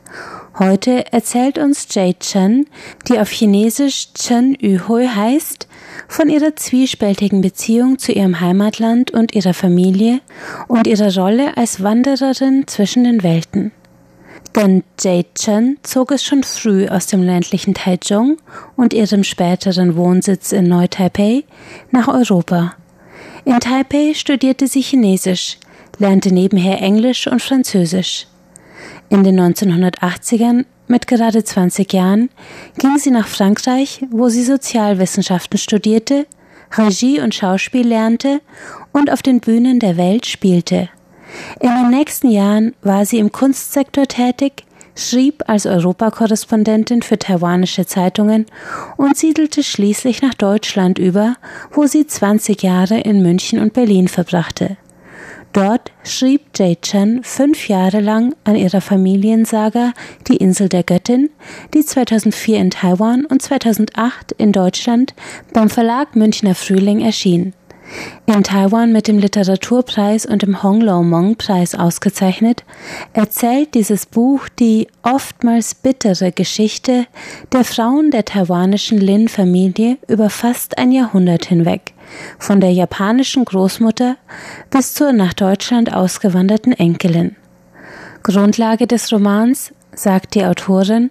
Heute 0.63 1.12
erzählt 1.12 1.58
uns 1.58 1.88
Jay 1.89 2.13
Chen, 2.20 2.68
die 3.08 3.18
auf 3.18 3.32
Chinesisch 3.32 4.13
Chen 4.13 4.56
Yuhui 4.62 5.08
heißt, 5.08 5.68
von 6.08 6.30
ihrer 6.30 6.56
zwiespältigen 6.56 7.41
Beziehung 7.41 7.98
zu 7.98 8.12
ihrem 8.12 8.39
Heimatland 8.39 9.10
und 9.10 9.34
ihrer 9.34 9.56
Familie 9.56 10.22
und 10.68 10.86
ihrer 10.86 11.15
Rolle 11.15 11.58
als 11.58 11.82
Wandererin 11.82 12.68
zwischen 12.68 13.06
den 13.06 13.24
Welten. 13.24 13.72
Denn 14.56 14.84
Jade 15.00 15.30
Chen 15.34 15.80
zog 15.82 16.12
es 16.12 16.24
schon 16.24 16.44
früh 16.44 16.88
aus 16.88 17.08
dem 17.08 17.24
ländlichen 17.24 17.74
Taichung 17.74 18.38
und 18.75 18.94
ihrem 18.94 19.24
späteren 19.24 19.96
Wohnsitz 19.96 20.51
in 20.51 20.65
Neu-Taipei 20.65 21.44
nach 21.89 22.08
Europa. 22.08 22.75
In 23.46 23.60
Taipei 23.60 24.13
studierte 24.13 24.68
sie 24.68 24.82
Chinesisch, 24.82 25.58
lernte 25.98 26.32
nebenher 26.32 26.80
Englisch 26.84 27.25
und 27.25 27.41
Französisch. 27.41 28.27
In 29.12 29.25
den 29.25 29.38
1980ern 29.38 30.63
mit 30.88 31.06
gerade 31.06 31.44
20 31.44 31.91
Jahren 31.91 32.30
ging 32.77 32.98
sie 32.98 33.12
nach 33.12 33.27
Frankreich, 33.27 34.06
wo 34.10 34.30
sie 34.30 34.46
Sozialwissenschaften 34.46 35.60
studierte, 35.60 36.25
Regie 36.77 37.20
und 37.20 37.36
Schauspiel 37.36 37.86
lernte 37.86 38.39
und 38.94 39.12
auf 39.12 39.22
den 39.22 39.41
Bühnen 39.41 39.82
der 39.82 39.98
Welt 39.98 40.25
spielte. 40.27 40.88
In 41.60 41.68
den 41.68 41.89
nächsten 41.89 42.32
Jahren 42.32 42.74
war 42.84 43.06
sie 43.06 43.20
im 43.20 43.34
Kunstsektor 43.34 44.08
tätig, 44.08 44.63
schrieb 44.96 45.44
als 45.46 45.65
Europakorrespondentin 45.65 47.01
für 47.01 47.20
taiwanische 47.20 47.86
Zeitungen 47.86 48.46
und 48.96 49.18
siedelte 49.18 49.62
schließlich 49.62 50.22
nach 50.22 50.36
Deutschland 50.36 50.98
über, 50.98 51.36
wo 51.74 51.86
sie 51.86 52.08
20 52.08 52.63
Jahre 52.63 53.01
in 53.01 53.22
München 53.22 53.60
und 53.60 53.74
Berlin 53.74 54.08
verbrachte. 54.08 54.77
Dort 55.53 55.91
schrieb 56.03 56.41
Jay 56.55 56.77
Chen 56.81 57.24
fünf 57.24 57.67
Jahre 57.67 58.00
lang 58.00 58.34
an 58.46 58.55
ihrer 58.55 58.79
Familiensaga 58.79 59.91
Die 60.27 60.38
Insel 60.38 60.70
der 60.70 60.84
Göttin, 60.84 61.29
die 61.74 61.86
2004 61.86 62.58
in 62.58 62.72
Taiwan 62.72 63.25
und 63.25 63.41
2008 63.41 64.31
in 64.31 64.53
Deutschland 64.53 65.13
beim 65.53 65.70
Verlag 65.70 66.15
Münchner 66.15 66.55
Frühling 66.55 67.01
erschien. 67.01 67.53
In 68.25 68.43
Taiwan 68.43 68.93
mit 68.93 69.10
dem 69.10 69.17
Literaturpreis 69.17 70.25
und 70.25 70.41
dem 70.43 70.63
Hong 70.63 70.79
Lao 70.79 71.03
Mong 71.03 71.36
Preis 71.36 71.75
ausgezeichnet, 71.75 72.63
erzählt 73.12 73.74
dieses 73.74 74.05
Buch 74.05 74.48
die 74.48 74.88
oftmals 75.03 75.75
bittere 75.75 76.31
Geschichte 76.31 77.08
der 77.51 77.65
Frauen 77.65 78.12
der 78.12 78.24
taiwanischen 78.24 79.00
Lin-Familie 79.00 79.98
über 80.08 80.29
fast 80.29 80.77
ein 80.77 80.93
Jahrhundert 80.93 81.46
hinweg, 81.46 81.93
von 82.39 82.62
der 82.62 82.72
japanischen 82.72 83.46
Großmutter 83.46 84.18
bis 84.70 84.94
zur 84.94 85.13
nach 85.13 85.34
Deutschland 85.34 85.94
ausgewanderten 85.94 86.74
Enkelin. 86.74 87.36
Grundlage 88.24 88.88
des 88.88 89.12
Romans, 89.12 89.74
sagt 89.96 90.36
die 90.36 90.46
Autorin, 90.46 91.10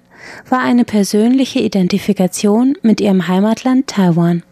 war 0.49 0.61
eine 0.61 0.85
persönliche 0.85 1.61
Identifikation 1.61 2.76
mit 2.83 3.00
ihrem 3.00 3.26
Heimatland 3.26 3.87
Taiwan. 3.87 4.42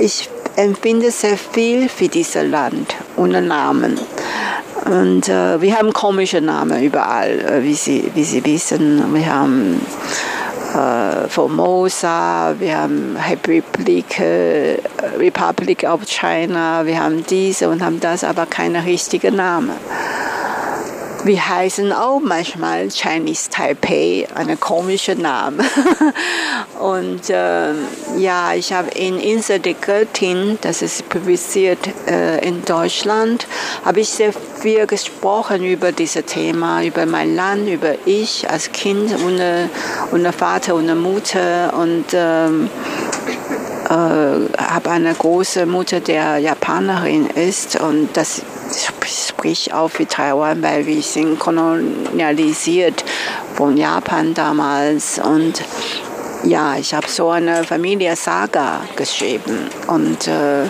Ich 0.00 0.28
empfinde 0.56 1.10
sehr 1.10 1.36
viel 1.36 1.88
für 1.88 2.08
dieses 2.08 2.42
Land 2.42 2.96
ohne 3.16 3.40
Namen. 3.40 3.98
Und 4.84 5.28
äh, 5.28 5.60
wir 5.60 5.76
haben 5.76 5.92
komische 5.92 6.40
Namen 6.40 6.82
überall, 6.82 7.40
äh, 7.40 7.62
wie, 7.62 7.74
Sie, 7.74 8.10
wie 8.14 8.24
Sie 8.24 8.44
wissen. 8.44 9.12
Wir 9.12 9.32
haben 9.32 9.80
äh, 10.74 11.28
Formosa, 11.28 12.54
wir 12.58 12.78
haben 12.78 13.16
Republik, 13.28 14.20
äh, 14.20 14.78
Republic 15.18 15.84
of 15.84 16.06
China, 16.06 16.84
wir 16.84 17.02
haben 17.02 17.24
diese 17.26 17.68
und 17.68 17.82
haben 17.82 18.00
das, 18.00 18.24
aber 18.24 18.46
keine 18.46 18.84
richtigen 18.84 19.36
Namen. 19.36 19.72
Wir 21.24 21.48
heißen 21.48 21.92
auch 21.92 22.20
manchmal 22.20 22.88
Chinese 22.90 23.50
Taipei, 23.50 24.26
ein 24.34 24.58
komischer 24.60 25.16
Name. 25.16 25.64
und 26.80 27.28
äh, 27.28 27.72
ja, 28.16 28.54
ich 28.54 28.72
habe 28.72 28.90
in 28.90 29.18
Insel 29.18 29.58
der 29.58 29.74
Göttin, 29.74 30.58
das 30.60 30.80
ist 30.80 31.08
publiziert 31.08 31.78
äh, 32.06 32.38
in 32.46 32.64
Deutschland, 32.64 33.46
habe 33.84 34.00
ich 34.00 34.10
sehr 34.10 34.32
viel 34.32 34.86
gesprochen 34.86 35.64
über 35.64 35.90
dieses 35.90 36.24
Thema, 36.24 36.84
über 36.84 37.04
mein 37.04 37.34
Land, 37.34 37.68
über 37.68 37.94
ich 38.06 38.48
als 38.48 38.70
Kind 38.70 39.12
ohne, 39.26 39.70
ohne 40.12 40.32
Vater, 40.32 40.76
ohne 40.76 40.94
Mutter 40.94 41.74
und 41.76 42.06
ähm, 42.12 42.70
äh, 43.88 43.92
habe 43.92 44.90
eine 44.90 45.14
große 45.14 45.66
Mutter, 45.66 45.98
der 46.00 46.38
Japanerin 46.38 47.26
ist 47.26 47.80
und 47.80 48.10
das 48.14 48.42
spricht 49.06 49.72
auch 49.72 49.88
für 49.88 50.06
Taiwan, 50.06 50.62
weil 50.62 50.86
wir 50.86 51.02
sind 51.02 51.38
kolonialisiert 51.38 53.04
von 53.54 53.76
Japan 53.76 54.34
damals 54.34 55.18
und 55.18 55.62
ja, 56.44 56.76
ich 56.76 56.94
habe 56.94 57.08
so 57.08 57.30
eine 57.30 57.64
Familie-Saga 57.64 58.82
geschrieben 58.96 59.68
und 59.88 60.28
äh, 60.28 60.66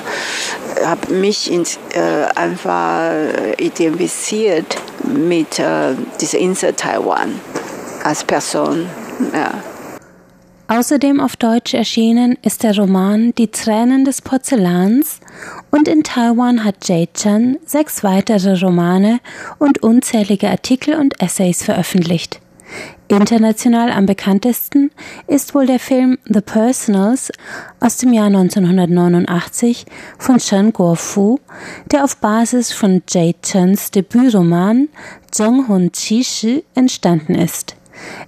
habe 0.84 1.12
mich 1.12 1.52
ins, 1.52 1.78
äh, 1.92 2.24
einfach 2.34 3.10
identifiziert 3.58 4.76
mit 5.04 5.58
äh, 5.58 5.94
dieser 6.20 6.38
Insel 6.38 6.72
Taiwan 6.72 7.40
als 8.02 8.24
Person. 8.24 8.88
Ja. 9.32 9.50
Außerdem 10.70 11.18
auf 11.18 11.34
Deutsch 11.36 11.72
erschienen 11.72 12.36
ist 12.42 12.62
der 12.62 12.76
Roman 12.76 13.32
Die 13.38 13.50
Tränen 13.50 14.04
des 14.04 14.20
Porzellans 14.20 15.18
und 15.70 15.88
in 15.88 16.02
Taiwan 16.04 16.62
hat 16.62 16.86
Jay 16.86 17.08
Chan 17.14 17.56
sechs 17.64 18.04
weitere 18.04 18.60
Romane 18.60 19.20
und 19.58 19.82
unzählige 19.82 20.50
Artikel 20.50 20.94
und 20.96 21.22
Essays 21.22 21.64
veröffentlicht. 21.64 22.40
International 23.08 23.90
am 23.90 24.04
bekanntesten 24.04 24.90
ist 25.26 25.54
wohl 25.54 25.64
der 25.64 25.78
Film 25.78 26.18
The 26.26 26.42
Personals 26.42 27.32
aus 27.80 27.96
dem 27.96 28.12
Jahr 28.12 28.26
1989 28.26 29.86
von 30.18 30.36
Chen 30.36 30.74
Guofu, 30.74 31.38
der 31.90 32.04
auf 32.04 32.18
Basis 32.18 32.74
von 32.74 33.02
Jay 33.08 33.34
Chens 33.42 33.90
Debütroman 33.90 34.88
Zheng 35.30 35.66
Hun 35.66 35.90
Qi 35.92 36.22
Shi 36.22 36.64
entstanden 36.74 37.36
ist. 37.36 37.74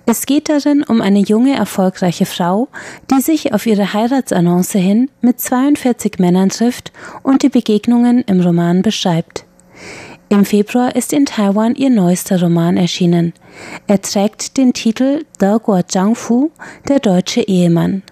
Es 0.07 0.27
geht 0.27 0.49
darin 0.49 0.83
um 0.83 1.01
eine 1.01 1.21
junge, 1.21 1.55
erfolgreiche 1.55 2.27
Frau, 2.27 2.69
die 3.11 3.21
sich 3.21 3.53
auf 3.55 3.67
ihre 3.67 3.93
Heiratsannonce 3.93 4.73
hin 4.73 5.11
mit 5.21 5.41
42 5.41 6.19
Männern 6.19 6.49
trifft 6.49 6.93
und 7.23 7.43
die 7.43 7.49
Begegnungen 7.49 8.23
im 8.27 8.41
Roman 8.41 8.83
beschreibt. 8.83 9.45
Im 10.29 10.45
Februar 10.45 10.95
ist 10.95 11.13
in 11.13 11.27
Taiwan 11.27 11.75
ihr 11.75 11.91
neuester 11.91 12.41
Roman 12.41 12.77
erschienen. 12.77 13.33
Er 13.89 14.01
trägt 14.01 14.57
den 14.57 14.73
Titel 14.73 15.25
De 15.41 15.59
Guo 15.59 15.83
Zhangfu, 15.83 16.51
der 16.89 17.01
deutsche 17.01 17.41
Ehemann. 17.41 18.03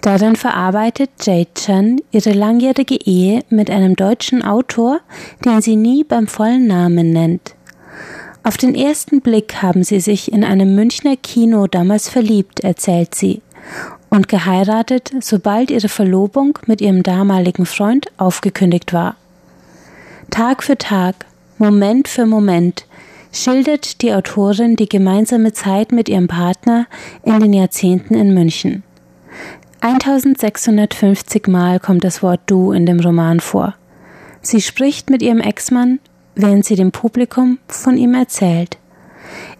Darin 0.00 0.36
verarbeitet 0.36 1.10
Jade 1.20 1.52
Chen 1.54 2.00
ihre 2.10 2.32
langjährige 2.32 2.94
Ehe 2.94 3.42
mit 3.50 3.70
einem 3.70 3.96
deutschen 3.96 4.42
Autor, 4.42 5.00
den 5.44 5.60
sie 5.60 5.76
nie 5.76 6.04
beim 6.04 6.26
vollen 6.26 6.66
Namen 6.66 7.12
nennt. 7.12 7.54
Auf 8.42 8.56
den 8.56 8.74
ersten 8.74 9.20
Blick 9.20 9.62
haben 9.62 9.82
sie 9.82 10.00
sich 10.00 10.32
in 10.32 10.44
einem 10.44 10.74
Münchner 10.74 11.16
Kino 11.16 11.66
damals 11.66 12.08
verliebt, 12.08 12.60
erzählt 12.60 13.14
sie, 13.14 13.42
und 14.08 14.28
geheiratet, 14.28 15.12
sobald 15.20 15.70
ihre 15.70 15.88
Verlobung 15.88 16.58
mit 16.66 16.80
ihrem 16.80 17.02
damaligen 17.02 17.66
Freund 17.66 18.06
aufgekündigt 18.16 18.92
war. 18.92 19.16
Tag 20.30 20.62
für 20.62 20.78
Tag, 20.78 21.26
Moment 21.58 22.08
für 22.08 22.26
Moment 22.26 22.86
schildert 23.32 24.02
die 24.02 24.12
Autorin 24.14 24.76
die 24.76 24.88
gemeinsame 24.88 25.52
Zeit 25.52 25.92
mit 25.92 26.08
ihrem 26.08 26.28
Partner 26.28 26.86
in 27.24 27.40
den 27.40 27.52
Jahrzehnten 27.52 28.14
in 28.14 28.32
München. 28.32 28.82
1650 29.80 31.46
Mal 31.46 31.78
kommt 31.78 32.04
das 32.04 32.22
Wort 32.22 32.40
du 32.46 32.72
in 32.72 32.86
dem 32.86 33.00
Roman 33.00 33.40
vor. 33.40 33.74
Sie 34.42 34.60
spricht 34.60 35.10
mit 35.10 35.22
ihrem 35.22 35.40
Ex-Mann, 35.40 36.00
während 36.38 36.64
sie 36.64 36.76
dem 36.76 36.92
Publikum 36.92 37.58
von 37.68 37.98
ihm 37.98 38.14
erzählt. 38.14 38.78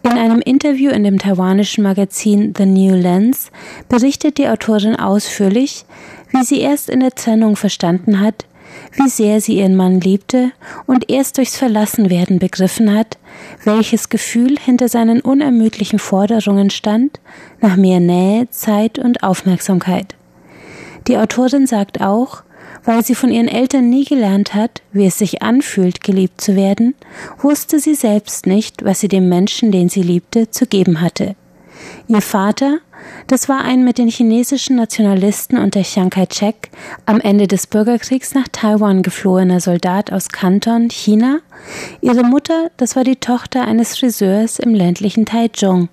In 0.02 0.12
einem 0.12 0.40
Interview 0.40 0.90
in 0.90 1.04
dem 1.04 1.18
taiwanischen 1.18 1.84
Magazin 1.84 2.54
The 2.56 2.64
New 2.64 2.94
Lens 2.94 3.50
berichtet 3.88 4.38
die 4.38 4.48
Autorin 4.48 4.96
ausführlich, 4.96 5.84
wie 6.30 6.44
sie 6.44 6.60
erst 6.60 6.88
in 6.88 7.00
der 7.00 7.10
Trennung 7.10 7.56
verstanden 7.56 8.20
hat, 8.20 8.46
wie 8.92 9.08
sehr 9.08 9.40
sie 9.40 9.58
ihren 9.58 9.76
Mann 9.76 10.00
liebte 10.00 10.52
und 10.86 11.10
erst 11.10 11.36
durchs 11.36 11.56
Verlassenwerden 11.56 12.38
begriffen 12.38 12.94
hat, 12.94 13.18
welches 13.64 14.08
Gefühl 14.08 14.56
hinter 14.58 14.88
seinen 14.88 15.20
unermüdlichen 15.20 15.98
Forderungen 15.98 16.70
stand, 16.70 17.20
nach 17.60 17.76
mehr 17.76 18.00
Nähe, 18.00 18.48
Zeit 18.50 18.98
und 18.98 19.22
Aufmerksamkeit. 19.22 20.14
Die 21.08 21.18
Autorin 21.18 21.66
sagt 21.66 22.00
auch, 22.00 22.42
weil 22.88 23.04
sie 23.04 23.14
von 23.14 23.30
ihren 23.30 23.48
Eltern 23.48 23.90
nie 23.90 24.06
gelernt 24.06 24.54
hat, 24.54 24.80
wie 24.92 25.04
es 25.04 25.18
sich 25.18 25.42
anfühlt, 25.42 26.02
geliebt 26.02 26.40
zu 26.40 26.56
werden, 26.56 26.94
wusste 27.36 27.80
sie 27.80 27.94
selbst 27.94 28.46
nicht, 28.46 28.82
was 28.82 29.00
sie 29.00 29.08
dem 29.08 29.28
Menschen, 29.28 29.70
den 29.70 29.90
sie 29.90 30.00
liebte, 30.00 30.50
zu 30.50 30.64
geben 30.64 31.02
hatte. 31.02 31.36
Ihr 32.08 32.22
Vater, 32.22 32.78
das 33.26 33.46
war 33.46 33.60
ein 33.60 33.84
mit 33.84 33.98
den 33.98 34.08
chinesischen 34.08 34.76
Nationalisten 34.76 35.58
unter 35.58 35.82
Chiang 35.82 36.08
Kai-shek 36.08 36.70
am 37.04 37.20
Ende 37.20 37.46
des 37.46 37.66
Bürgerkriegs 37.66 38.32
nach 38.32 38.48
Taiwan 38.50 39.02
geflohener 39.02 39.60
Soldat 39.60 40.10
aus 40.10 40.30
Kanton, 40.30 40.88
China. 40.88 41.40
Ihre 42.00 42.22
Mutter, 42.22 42.70
das 42.78 42.96
war 42.96 43.04
die 43.04 43.16
Tochter 43.16 43.66
eines 43.66 43.98
Friseurs 43.98 44.58
im 44.58 44.74
ländlichen 44.74 45.26
Taichung. 45.26 45.90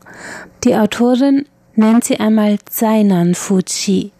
Die 0.63 0.77
Autorin 0.77 1.45
nennt 1.75 2.05
sie 2.05 2.21
einmal 2.21 2.57
Zainan 2.69 3.35
Fuji, 3.35 4.13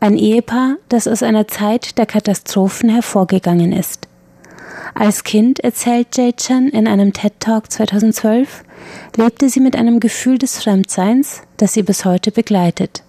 ein 0.00 0.16
Ehepaar, 0.16 0.76
das 0.88 1.06
aus 1.06 1.22
einer 1.22 1.46
Zeit 1.46 1.98
der 1.98 2.06
Katastrophen 2.06 2.88
hervorgegangen 2.88 3.72
ist. 3.72 4.08
Als 4.94 5.24
Kind, 5.24 5.60
erzählt 5.60 6.16
Jay 6.16 6.32
Chan 6.32 6.68
in 6.68 6.88
einem 6.88 7.12
TED 7.12 7.34
Talk 7.38 7.70
2012, 7.70 8.64
lebte 9.16 9.48
sie 9.48 9.60
mit 9.60 9.76
einem 9.76 10.00
Gefühl 10.00 10.38
des 10.38 10.62
Fremdseins, 10.62 11.42
das 11.58 11.74
sie 11.74 11.82
bis 11.82 12.04
heute 12.04 12.32
begleitet. 12.32 13.02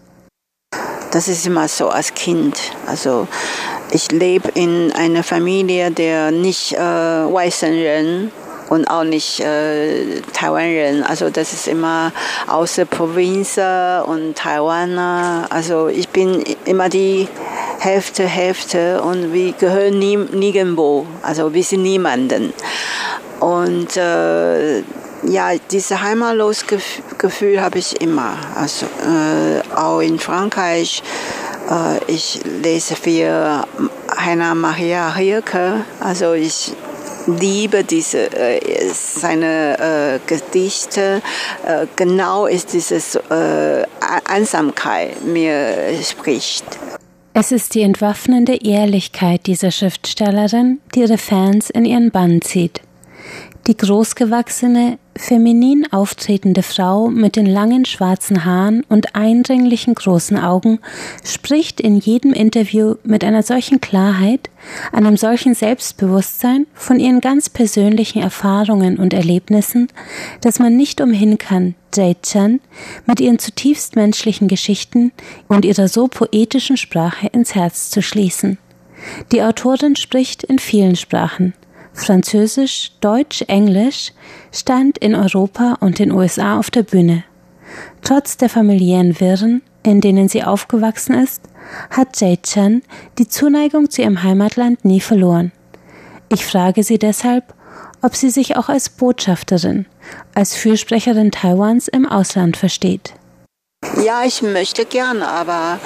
Das 1.12 1.28
ist 1.28 1.46
immer 1.46 1.68
so 1.68 1.90
als 1.90 2.14
Kind. 2.14 2.58
Also 2.88 3.28
ich 3.92 4.12
lebe 4.12 4.50
in 4.50 4.92
einer 4.94 5.24
Familie, 5.24 5.92
der 5.92 6.32
nicht 6.32 6.74
äh, 6.74 6.80
Weißenren 6.80 8.32
und 8.72 8.88
auch 8.88 9.04
nicht 9.04 9.42
äh, 9.42 10.22
Taiwanren. 10.32 11.04
Also 11.04 11.30
das 11.30 11.52
ist 11.52 11.68
immer 11.68 12.14
außer 12.48 12.86
Provinz 12.86 13.60
und 14.06 14.38
Taiwaner. 14.38 15.46
Also 15.50 15.90
ich 15.90 16.08
bin 16.08 16.42
immer 16.64 16.88
die 16.88 17.28
Hälfte, 17.80 18.24
Hälfte 18.24 19.02
und 19.02 19.34
wir 19.34 19.52
gehören 19.52 20.00
nie, 20.00 20.16
nirgendwo. 20.16 21.06
Also 21.22 21.54
wir 21.54 21.64
sind 21.64 21.84
niemanden. 21.84 22.54
Und 23.42 23.98
äh, 23.98 24.80
ja, 25.24 25.50
dieses 25.70 26.02
Heimatlosgefühl 26.02 27.62
habe 27.62 27.78
ich 27.78 28.00
immer. 28.00 28.38
Also 28.56 28.86
äh, 28.86 29.76
auch 29.76 30.00
in 30.00 30.18
Frankreich. 30.18 31.04
Äh, 31.70 32.00
ich 32.10 32.40
lese 32.64 32.96
für 32.96 33.68
Heiner 34.18 34.56
Maria 34.56 35.10
Rilke. 35.10 35.84
Also 36.00 36.32
ich 36.32 36.72
liebe 37.28 37.84
diese 37.84 38.32
äh, 38.32 38.90
seine 38.94 39.78
äh, 39.80 40.20
Gedichte. 40.28 41.22
Äh, 41.66 41.88
genau 41.96 42.46
ist 42.46 42.74
dieses 42.74 43.16
äh, 43.16 43.86
Einsamkeit 44.26 45.24
mir 45.24 45.76
spricht. 46.04 46.66
Es 47.34 47.52
ist 47.52 47.76
die 47.76 47.82
entwaffnende 47.82 48.56
Ehrlichkeit 48.56 49.48
dieser 49.48 49.72
Schriftstellerin, 49.72 50.80
die 50.94 51.02
ihre 51.02 51.18
Fans 51.18 51.70
in 51.70 51.86
ihren 51.86 52.12
Bann 52.12 52.42
zieht. 52.42 52.82
Die 53.68 53.78
großgewachsene, 53.78 54.98
feminin 55.16 55.86
auftretende 55.92 56.64
Frau 56.64 57.10
mit 57.10 57.36
den 57.36 57.46
langen 57.46 57.86
schwarzen 57.86 58.44
Haaren 58.44 58.84
und 58.90 59.16
eindringlichen 59.16 59.94
großen 59.94 60.40
Augen 60.40 60.80
spricht 61.24 61.80
in 61.80 61.98
jedem 61.98 62.34
Interview 62.34 62.96
mit 63.04 63.24
einer 63.24 63.44
solchen 63.44 63.80
Klarheit, 63.80 64.50
einem 64.92 65.16
solchen 65.16 65.54
Selbstbewusstsein 65.54 66.66
von 66.74 67.00
ihren 67.00 67.22
ganz 67.22 67.50
persönlichen 67.50 68.24
Erfahrungen 68.24 68.98
und 68.98 69.14
Erlebnissen, 69.14 69.90
dass 70.42 70.58
man 70.58 70.76
nicht 70.76 71.00
umhin 71.00 71.38
kann, 71.38 71.76
Jade 71.94 72.22
Chan 72.24 72.62
mit 73.06 73.20
ihren 73.20 73.38
zutiefst 73.38 73.96
menschlichen 73.96 74.48
Geschichten 74.48 75.12
und 75.48 75.66
ihrer 75.66 75.88
so 75.88 76.08
poetischen 76.08 76.78
Sprache 76.78 77.28
ins 77.28 77.54
Herz 77.54 77.92
zu 77.92 78.02
schließen. 78.02 78.58
Die 79.32 79.44
Autorin 79.44 79.96
spricht 79.96 80.44
in 80.44 80.58
vielen 80.58 80.96
Sprachen, 80.96 81.54
Französisch, 81.94 82.92
Deutsch, 83.02 83.44
Englisch 83.48 84.14
stand 84.52 84.98
in 84.98 85.16
Europa 85.16 85.78
und 85.80 86.00
den 86.00 86.12
USA 86.12 86.58
auf 86.58 86.72
der 86.72 86.84
Bühne. 86.84 87.24
Trotz 88.02 88.38
der 88.38 88.50
familiären 88.50 89.20
Wirren, 89.20 89.62
in 89.84 90.02
denen 90.02 90.30
sie 90.30 90.44
aufgewachsen 90.44 91.16
ist, 91.16 91.42
hat 91.90 92.20
Jade 92.20 92.42
Chan 92.42 92.82
die 93.18 93.28
Zuneigung 93.28 93.90
zu 93.90 94.02
ihrem 94.02 94.24
Heimatland 94.24 94.84
nie 94.86 95.02
verloren. 95.02 95.52
Ich 96.30 96.46
frage 96.46 96.84
sie 96.84 96.98
deshalb, 96.98 97.54
ob 98.02 98.16
sie 98.16 98.30
sich 98.30 98.58
auch 98.58 98.70
als 98.70 98.90
Botschafterin, 98.90 99.86
als 100.34 100.56
Fürsprecherin 100.56 101.32
Taiwans 101.32 101.88
im 101.88 102.08
Ausland 102.08 102.58
versteht. 102.58 103.14
Ja, 104.04 104.24
ich 104.26 104.42
möchte 104.42 104.86
gern, 104.86 105.22
aber 105.22 105.80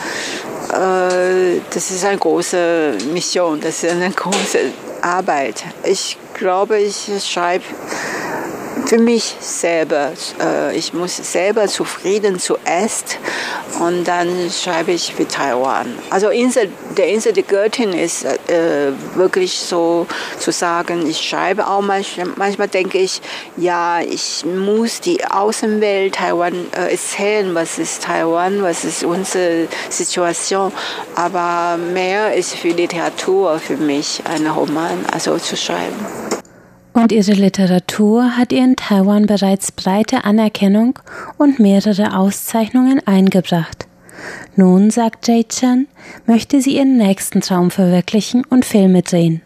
äh, 0.69 1.59
das 1.73 1.91
ist 1.91 2.05
eine 2.05 2.17
große 2.17 2.97
Mission, 3.13 3.59
das 3.61 3.83
ist 3.83 3.91
eine 3.91 4.11
große 4.11 4.59
Arbeit. 5.05 5.63
Ich 5.83 6.17
glaube, 6.33 6.79
ich 6.79 7.11
schreibe 7.23 7.63
für 8.85 8.97
mich 8.99 9.35
selber. 9.39 10.11
Äh, 10.39 10.75
ich 10.77 10.93
muss 10.93 11.15
selber 11.17 11.67
zufrieden 11.67 12.39
zuerst 12.39 13.17
und 13.79 14.05
dann 14.05 14.29
schreibe 14.51 14.91
ich 14.91 15.13
für 15.13 15.27
Taiwan. 15.27 15.87
Also 16.09 16.29
Insel, 16.29 16.69
der 16.97 17.09
Insel 17.09 17.33
der 17.33 17.43
Göttin 17.43 17.93
ist 17.93 18.25
äh, 18.25 18.91
wirklich 19.15 19.57
so 19.57 20.07
zu 20.39 20.51
sagen, 20.51 21.07
ich 21.07 21.19
schreibe 21.27 21.67
auch 21.67 21.81
manchmal, 21.81 22.27
manchmal 22.35 22.67
denke 22.67 22.97
ich, 22.97 23.21
ja, 23.57 24.01
ich 24.01 24.45
muss 24.45 25.01
die 25.01 25.23
Außenwelt 25.25 26.15
Taiwan 26.15 26.53
äh, 26.71 26.91
erzählen, 26.91 27.53
was 27.55 27.79
ist 27.79 28.03
Taiwan, 28.03 28.61
was 28.61 28.83
ist 28.83 29.03
unsere 29.03 29.67
Situation. 29.89 30.71
Aber 31.15 31.77
mehr 31.77 32.33
ist 32.35 32.55
für 32.55 32.69
Literatur 32.69 33.59
für 33.59 33.77
mich 33.77 34.21
ein 34.25 34.47
Roman, 34.47 35.05
also 35.11 35.37
zu 35.37 35.57
schreiben. 35.57 36.34
Und 36.95 37.11
ihre 37.11 37.33
Literatur 37.33 38.37
hat 38.37 38.53
ihr 38.53 38.63
in 38.63 38.77
Taiwan 38.77 39.25
bereits 39.25 39.73
breite 39.73 40.23
Anerkennung 40.23 40.97
und 41.37 41.59
mehrere 41.59 42.17
Auszeichnungen 42.17 43.05
eingebracht. 43.05 43.85
Nun, 44.55 44.89
sagt 44.91 45.27
Jade 45.27 45.49
Chan, 45.49 45.87
möchte 46.25 46.61
sie 46.61 46.77
ihren 46.77 46.95
nächsten 46.95 47.41
Traum 47.41 47.69
verwirklichen 47.69 48.45
und 48.45 48.63
Filme 48.63 49.01
drehen. 49.01 49.41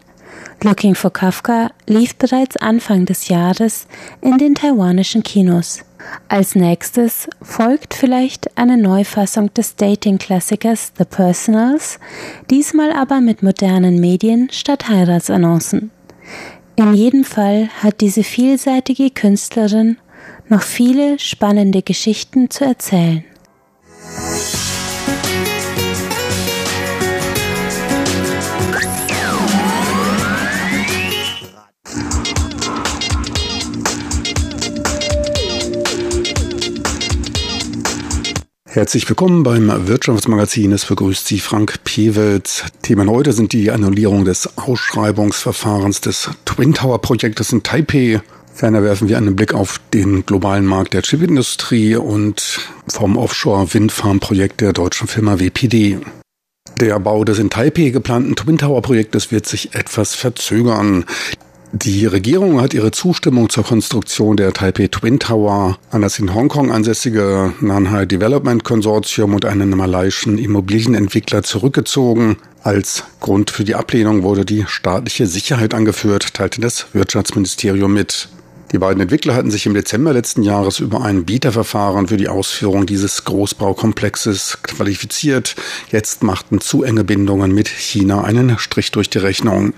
Looking 0.62 0.94
for 0.94 1.12
Kafka 1.12 1.72
lief 1.88 2.14
bereits 2.14 2.56
Anfang 2.56 3.04
des 3.04 3.26
Jahres 3.26 3.88
in 4.20 4.38
den 4.38 4.54
taiwanischen 4.54 5.24
Kinos. 5.24 5.80
Als 6.28 6.54
nächstes 6.54 7.28
folgt 7.42 7.94
vielleicht 7.94 8.56
eine 8.56 8.76
Neufassung 8.76 9.52
des 9.54 9.74
Dating-Klassikers 9.74 10.92
The 10.96 11.04
Personals, 11.04 11.98
diesmal 12.48 12.92
aber 12.92 13.20
mit 13.20 13.42
modernen 13.42 13.98
Medien 13.98 14.50
statt 14.52 14.88
Heiratsannoncen. 14.88 15.90
In 16.80 16.94
jedem 16.94 17.24
Fall 17.24 17.68
hat 17.82 18.00
diese 18.00 18.24
vielseitige 18.24 19.10
Künstlerin 19.10 19.98
noch 20.48 20.62
viele 20.62 21.18
spannende 21.18 21.82
Geschichten 21.82 22.48
zu 22.48 22.64
erzählen. 22.64 23.22
Herzlich 38.72 39.08
willkommen 39.08 39.42
beim 39.42 39.88
Wirtschaftsmagazin. 39.88 40.70
Es 40.70 40.86
begrüßt 40.86 41.26
Sie 41.26 41.40
Frank 41.40 41.82
Pewitz. 41.82 42.62
Themen 42.82 43.10
heute 43.10 43.32
sind 43.32 43.52
die 43.52 43.72
Annullierung 43.72 44.24
des 44.24 44.56
Ausschreibungsverfahrens 44.58 46.00
des 46.02 46.30
Twin 46.44 46.72
Tower 46.72 47.00
Projektes 47.00 47.50
in 47.50 47.64
Taipei. 47.64 48.22
Ferner 48.54 48.84
werfen 48.84 49.08
wir 49.08 49.16
einen 49.16 49.34
Blick 49.34 49.54
auf 49.54 49.80
den 49.92 50.24
globalen 50.24 50.66
Markt 50.66 50.94
der 50.94 51.02
Chipindustrie 51.02 51.96
und 51.96 52.60
vom 52.86 53.16
Offshore-Windfarm-Projekt 53.16 54.60
der 54.60 54.72
deutschen 54.72 55.08
Firma 55.08 55.40
WPD. 55.40 55.98
Der 56.78 57.00
Bau 57.00 57.24
des 57.24 57.40
in 57.40 57.50
Taipei 57.50 57.88
geplanten 57.88 58.36
Twin 58.36 58.58
Tower 58.58 58.82
Projektes 58.82 59.32
wird 59.32 59.46
sich 59.46 59.74
etwas 59.74 60.14
verzögern. 60.14 61.06
Die 61.72 62.04
Regierung 62.04 62.60
hat 62.60 62.74
ihre 62.74 62.90
Zustimmung 62.90 63.48
zur 63.48 63.62
Konstruktion 63.62 64.36
der 64.36 64.52
Taipei 64.52 64.88
Twin 64.88 65.20
Tower 65.20 65.78
an 65.92 66.02
das 66.02 66.18
in 66.18 66.34
Hongkong 66.34 66.72
ansässige 66.72 67.52
Nanhai 67.60 68.06
Development 68.06 68.64
Consortium 68.64 69.34
und 69.34 69.44
einen 69.44 69.70
malaiischen 69.70 70.36
Immobilienentwickler 70.36 71.44
zurückgezogen. 71.44 72.38
Als 72.64 73.04
Grund 73.20 73.52
für 73.52 73.62
die 73.62 73.76
Ablehnung 73.76 74.24
wurde 74.24 74.44
die 74.44 74.64
staatliche 74.66 75.28
Sicherheit 75.28 75.72
angeführt, 75.72 76.34
teilte 76.34 76.60
das 76.60 76.86
Wirtschaftsministerium 76.92 77.94
mit. 77.94 78.28
Die 78.72 78.78
beiden 78.78 79.00
Entwickler 79.00 79.36
hatten 79.36 79.52
sich 79.52 79.66
im 79.66 79.74
Dezember 79.74 80.12
letzten 80.12 80.42
Jahres 80.42 80.80
über 80.80 81.02
ein 81.02 81.24
Bieterverfahren 81.24 82.08
für 82.08 82.16
die 82.16 82.28
Ausführung 82.28 82.86
dieses 82.86 83.24
Großbaukomplexes 83.24 84.58
qualifiziert. 84.64 85.54
Jetzt 85.92 86.24
machten 86.24 86.60
zu 86.60 86.82
enge 86.82 87.04
Bindungen 87.04 87.52
mit 87.54 87.68
China 87.68 88.24
einen 88.24 88.58
Strich 88.58 88.90
durch 88.90 89.08
die 89.08 89.18
Rechnung. 89.18 89.72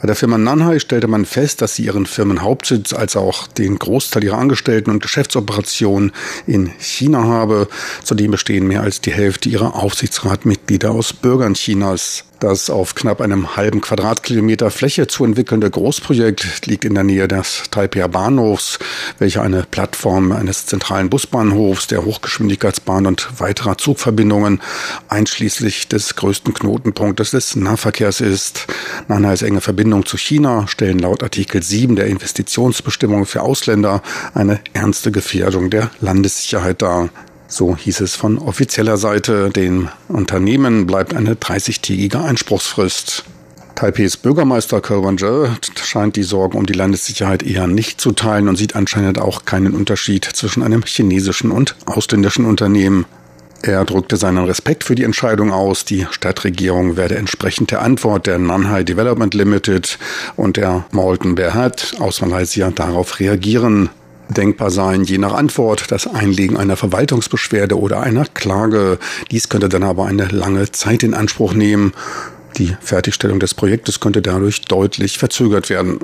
Bei 0.00 0.06
der 0.06 0.16
Firma 0.16 0.38
Nanhai 0.38 0.78
stellte 0.78 1.06
man 1.08 1.24
fest, 1.24 1.62
dass 1.62 1.76
sie 1.76 1.84
ihren 1.84 2.06
Firmenhauptsitz 2.06 2.92
als 2.92 3.16
auch 3.16 3.46
den 3.46 3.78
Großteil 3.78 4.24
ihrer 4.24 4.38
Angestellten 4.38 4.90
und 4.90 5.02
Geschäftsoperationen 5.02 6.12
in 6.46 6.70
China 6.78 7.24
habe. 7.24 7.68
Zudem 8.02 8.30
bestehen 8.30 8.66
mehr 8.66 8.82
als 8.82 9.00
die 9.00 9.12
Hälfte 9.12 9.48
ihrer 9.48 9.76
Aufsichtsratmitglieder 9.76 10.90
aus 10.90 11.12
Bürgern 11.12 11.54
Chinas. 11.54 12.24
Das 12.42 12.70
auf 12.70 12.96
knapp 12.96 13.20
einem 13.20 13.54
halben 13.54 13.80
Quadratkilometer 13.80 14.72
Fläche 14.72 15.06
zu 15.06 15.24
entwickelnde 15.24 15.70
Großprojekt 15.70 16.66
liegt 16.66 16.84
in 16.84 16.94
der 16.94 17.04
Nähe 17.04 17.28
des 17.28 17.62
Taipei 17.70 18.08
Bahnhofs, 18.08 18.80
welcher 19.20 19.42
eine 19.42 19.62
Plattform 19.62 20.32
eines 20.32 20.66
zentralen 20.66 21.08
Busbahnhofs, 21.08 21.86
der 21.86 22.04
Hochgeschwindigkeitsbahn 22.04 23.06
und 23.06 23.28
weiterer 23.38 23.78
Zugverbindungen 23.78 24.60
einschließlich 25.06 25.86
des 25.86 26.16
größten 26.16 26.52
Knotenpunktes 26.52 27.30
des 27.30 27.54
Nahverkehrs 27.54 28.20
ist. 28.20 28.66
Nanhais 29.06 29.42
enge 29.42 29.60
Verbindung 29.60 29.81
zu 30.04 30.16
China 30.16 30.68
stellen 30.68 30.98
laut 30.98 31.22
Artikel 31.22 31.62
7 31.62 31.96
der 31.96 32.06
Investitionsbestimmungen 32.06 33.26
für 33.26 33.42
Ausländer 33.42 34.02
eine 34.32 34.60
ernste 34.72 35.10
Gefährdung 35.10 35.70
der 35.70 35.90
Landessicherheit 36.00 36.82
dar. 36.82 37.08
So 37.48 37.76
hieß 37.76 38.00
es 38.00 38.14
von 38.14 38.38
offizieller 38.38 38.96
Seite. 38.96 39.50
Den 39.50 39.88
Unternehmen 40.08 40.86
bleibt 40.86 41.14
eine 41.14 41.34
30-tägige 41.34 42.22
Einspruchsfrist. 42.22 43.24
Taipehs 43.74 44.16
Bürgermeister 44.16 44.80
Kelvin 44.80 45.18
scheint 45.18 46.16
die 46.16 46.22
Sorgen 46.22 46.56
um 46.56 46.66
die 46.66 46.72
Landessicherheit 46.72 47.42
eher 47.42 47.66
nicht 47.66 48.00
zu 48.00 48.12
teilen 48.12 48.48
und 48.48 48.56
sieht 48.56 48.76
anscheinend 48.76 49.18
auch 49.18 49.44
keinen 49.44 49.74
Unterschied 49.74 50.24
zwischen 50.24 50.62
einem 50.62 50.82
chinesischen 50.84 51.50
und 51.50 51.74
ausländischen 51.86 52.44
Unternehmen. 52.44 53.06
Er 53.62 53.84
drückte 53.84 54.16
seinen 54.16 54.44
Respekt 54.44 54.82
für 54.82 54.96
die 54.96 55.04
Entscheidung 55.04 55.52
aus. 55.52 55.84
Die 55.84 56.06
Stadtregierung 56.10 56.96
werde 56.96 57.16
entsprechend 57.16 57.70
der 57.70 57.82
Antwort 57.82 58.26
der 58.26 58.38
Nanhai 58.38 58.82
Development 58.82 59.32
Limited 59.34 59.98
und 60.34 60.56
der 60.56 60.84
Malton 60.90 61.36
Berhad 61.36 61.94
aus 62.00 62.20
Malaysia 62.20 62.70
darauf 62.70 63.20
reagieren 63.20 63.90
denkbar 64.32 64.70
sein, 64.70 65.04
je 65.04 65.18
nach 65.18 65.34
Antwort, 65.34 65.90
das 65.90 66.06
Einlegen 66.06 66.56
einer 66.56 66.76
Verwaltungsbeschwerde 66.76 67.78
oder 67.78 68.00
einer 68.00 68.24
Klage. 68.24 68.98
Dies 69.30 69.48
könnte 69.48 69.68
dann 69.68 69.82
aber 69.82 70.06
eine 70.06 70.26
lange 70.26 70.72
Zeit 70.72 71.02
in 71.02 71.14
Anspruch 71.14 71.52
nehmen. 71.52 71.92
Die 72.58 72.76
Fertigstellung 72.80 73.40
des 73.40 73.54
Projektes 73.54 74.00
könnte 74.00 74.22
dadurch 74.22 74.62
deutlich 74.62 75.18
verzögert 75.18 75.70
werden. 75.70 75.98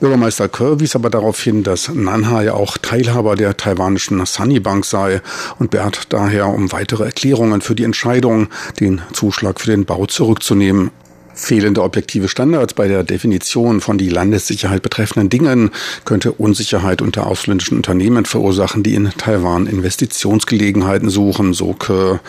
Bürgermeister 0.00 0.48
Kerr 0.48 0.80
wies 0.80 0.96
aber 0.96 1.10
darauf 1.10 1.40
hin, 1.40 1.62
dass 1.62 1.88
Nanhai 1.92 2.50
auch 2.50 2.78
Teilhaber 2.78 3.36
der 3.36 3.56
taiwanischen 3.56 4.24
Sunny 4.24 4.58
Bank 4.58 4.84
sei 4.84 5.20
und 5.58 5.70
beharrt 5.70 6.12
daher 6.12 6.48
um 6.48 6.72
weitere 6.72 7.04
Erklärungen 7.04 7.60
für 7.60 7.74
die 7.74 7.84
Entscheidung, 7.84 8.48
den 8.80 9.02
Zuschlag 9.12 9.60
für 9.60 9.70
den 9.70 9.84
Bau 9.84 10.06
zurückzunehmen. 10.06 10.90
Fehlende 11.36 11.82
objektive 11.82 12.28
Standards 12.28 12.72
bei 12.72 12.88
der 12.88 13.04
Definition 13.04 13.80
von 13.80 13.98
die 13.98 14.08
Landessicherheit 14.08 14.82
betreffenden 14.82 15.28
Dingen 15.28 15.70
könnte 16.06 16.32
Unsicherheit 16.32 17.02
unter 17.02 17.26
ausländischen 17.26 17.76
Unternehmen 17.76 18.24
verursachen, 18.24 18.82
die 18.82 18.94
in 18.94 19.10
Taiwan 19.16 19.66
Investitionsgelegenheiten 19.66 21.10
suchen, 21.10 21.52
so 21.52 21.74
Ke. 21.74 22.20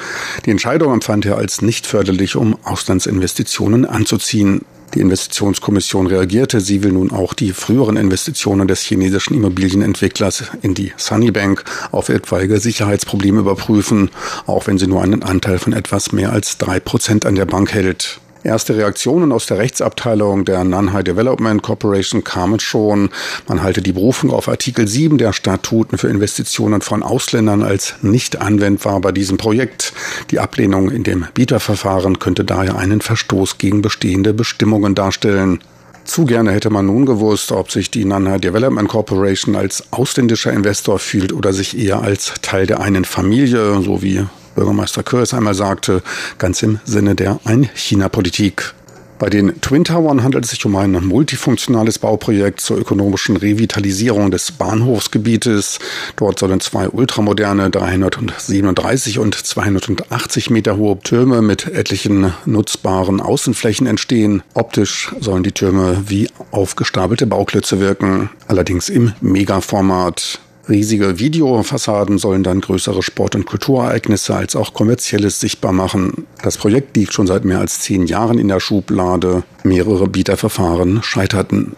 Die 0.46 0.52
Entscheidung 0.52 0.94
empfand 0.94 1.26
er 1.26 1.38
als 1.38 1.62
nicht 1.62 1.88
förderlich, 1.88 2.36
um 2.36 2.58
Auslandsinvestitionen 2.64 3.86
anzuziehen. 3.86 4.66
Die 4.94 5.00
Investitionskommission 5.02 6.08
reagierte. 6.08 6.62
Sie 6.62 6.84
will 6.84 6.94
nun 6.94 7.12
auch 7.12 7.34
die 7.34 7.52
früheren 7.52 7.98
Investitionen 7.98 8.68
des 8.68 8.82
chinesischen 8.82 9.36
Immobilienentwicklers 9.36 10.44
in 10.62 10.74
die 10.74 10.94
Sunnybank 10.98 11.64
auf 11.92 12.10
etwaige 12.10 12.60
Sicherheitsprobleme 12.60 13.40
überprüfen, 13.40 14.10
auch 14.46 14.68
wenn 14.68 14.78
sie 14.78 14.88
nur 14.88 15.02
einen 15.02 15.24
Anteil 15.24 15.60
von 15.60 15.74
etwas 15.74 16.12
mehr 16.12 16.32
als 16.32 16.58
drei 16.58 16.80
Prozent 16.80 17.26
an 17.26 17.36
der 17.36 17.46
Bank 17.46 17.74
hält. 17.74 18.20
Erste 18.48 18.78
Reaktionen 18.78 19.34
aus 19.34 19.46
der 19.46 19.58
Rechtsabteilung 19.58 20.46
der 20.46 20.64
Nanhai 20.64 21.04
Development 21.04 21.62
Corporation 21.62 22.24
kamen 22.24 22.62
schon. 22.62 23.10
Man 23.46 23.62
halte 23.62 23.82
die 23.82 23.92
Berufung 23.92 24.32
auf 24.32 24.48
Artikel 24.48 24.88
7 24.88 25.18
der 25.18 25.34
Statuten 25.34 25.98
für 25.98 26.08
Investitionen 26.08 26.80
von 26.80 27.04
Ausländern 27.04 27.62
als 27.62 27.96
nicht 28.02 28.40
anwendbar 28.40 29.02
bei 29.02 29.12
diesem 29.12 29.36
Projekt. 29.36 29.92
Die 30.32 30.40
Ablehnung 30.40 30.90
in 30.90 31.04
dem 31.04 31.26
Bieterverfahren 31.34 32.20
könnte 32.20 32.46
daher 32.46 32.78
einen 32.78 33.02
Verstoß 33.02 33.58
gegen 33.58 33.82
bestehende 33.82 34.34
Bestimmungen 34.34 34.96
darstellen. 34.96 35.60
Zu 36.06 36.24
gerne 36.24 36.52
hätte 36.52 36.70
man 36.70 36.86
nun 36.86 37.06
gewusst, 37.06 37.52
ob 37.52 37.70
sich 37.70 37.92
die 37.92 38.06
Nanhai 38.06 38.38
Development 38.38 38.88
Corporation 38.88 39.58
als 39.58 39.84
ausländischer 39.92 40.54
Investor 40.54 41.00
fühlt 41.00 41.34
oder 41.34 41.52
sich 41.52 41.78
eher 41.78 42.02
als 42.02 42.36
Teil 42.42 42.66
der 42.66 42.80
einen 42.80 43.04
Familie, 43.04 43.82
so 43.82 44.02
wie 44.02 44.26
Bürgermeister 44.58 45.04
Körs 45.04 45.36
einmal 45.36 45.54
sagte, 45.54 46.02
ganz 46.40 46.64
im 46.64 46.80
Sinne 46.84 47.14
der 47.14 47.40
Ein-China-Politik. 47.46 48.74
Bei 49.20 49.30
den 49.30 49.62
Twin 49.62 49.84
Towern 49.84 50.24
handelt 50.24 50.46
es 50.46 50.52
sich 50.52 50.66
um 50.66 50.76
ein 50.76 50.92
multifunktionales 50.92 52.00
Bauprojekt 52.00 52.60
zur 52.60 52.78
ökonomischen 52.78 53.38
Revitalisierung 53.38 54.32
des 54.32 54.52
Bahnhofsgebietes. 54.52 55.80
Dort 56.16 56.40
sollen 56.40 56.60
zwei 56.60 56.90
ultramoderne 56.90 57.70
337 57.70 59.20
und 59.20 59.36
280 59.36 60.50
Meter 60.50 60.78
hohe 60.78 61.00
Türme 61.00 61.42
mit 61.42 61.68
etlichen 61.68 62.34
nutzbaren 62.46 63.22
Außenflächen 63.22 63.86
entstehen. 63.86 64.44
Optisch 64.56 65.12
sollen 65.20 65.44
die 65.44 65.52
Türme 65.52 66.04
wie 66.08 66.30
aufgestapelte 66.52 67.28
Bauklötze 67.28 67.80
wirken, 67.80 68.30
allerdings 68.48 68.90
im 68.90 69.14
Megaformat. 69.22 70.40
Riesige 70.70 71.18
Videofassaden 71.18 72.18
sollen 72.18 72.44
dann 72.44 72.60
größere 72.60 73.02
Sport- 73.02 73.36
und 73.36 73.46
Kulturereignisse 73.46 74.36
als 74.36 74.56
auch 74.56 74.74
kommerzielles 74.74 75.40
sichtbar 75.40 75.72
machen. 75.72 76.28
Das 76.44 76.58
Projekt 76.58 76.98
liegt 76.98 77.14
schon 77.14 77.26
seit 77.26 77.46
mehr 77.46 77.60
als 77.60 77.80
zehn 77.80 78.06
Jahren 78.06 78.38
in 78.38 78.50
der 78.50 78.60
Schublade. 78.60 79.44
Mehrere 79.64 80.10
Bieterverfahren 80.10 81.02
scheiterten. 81.04 81.78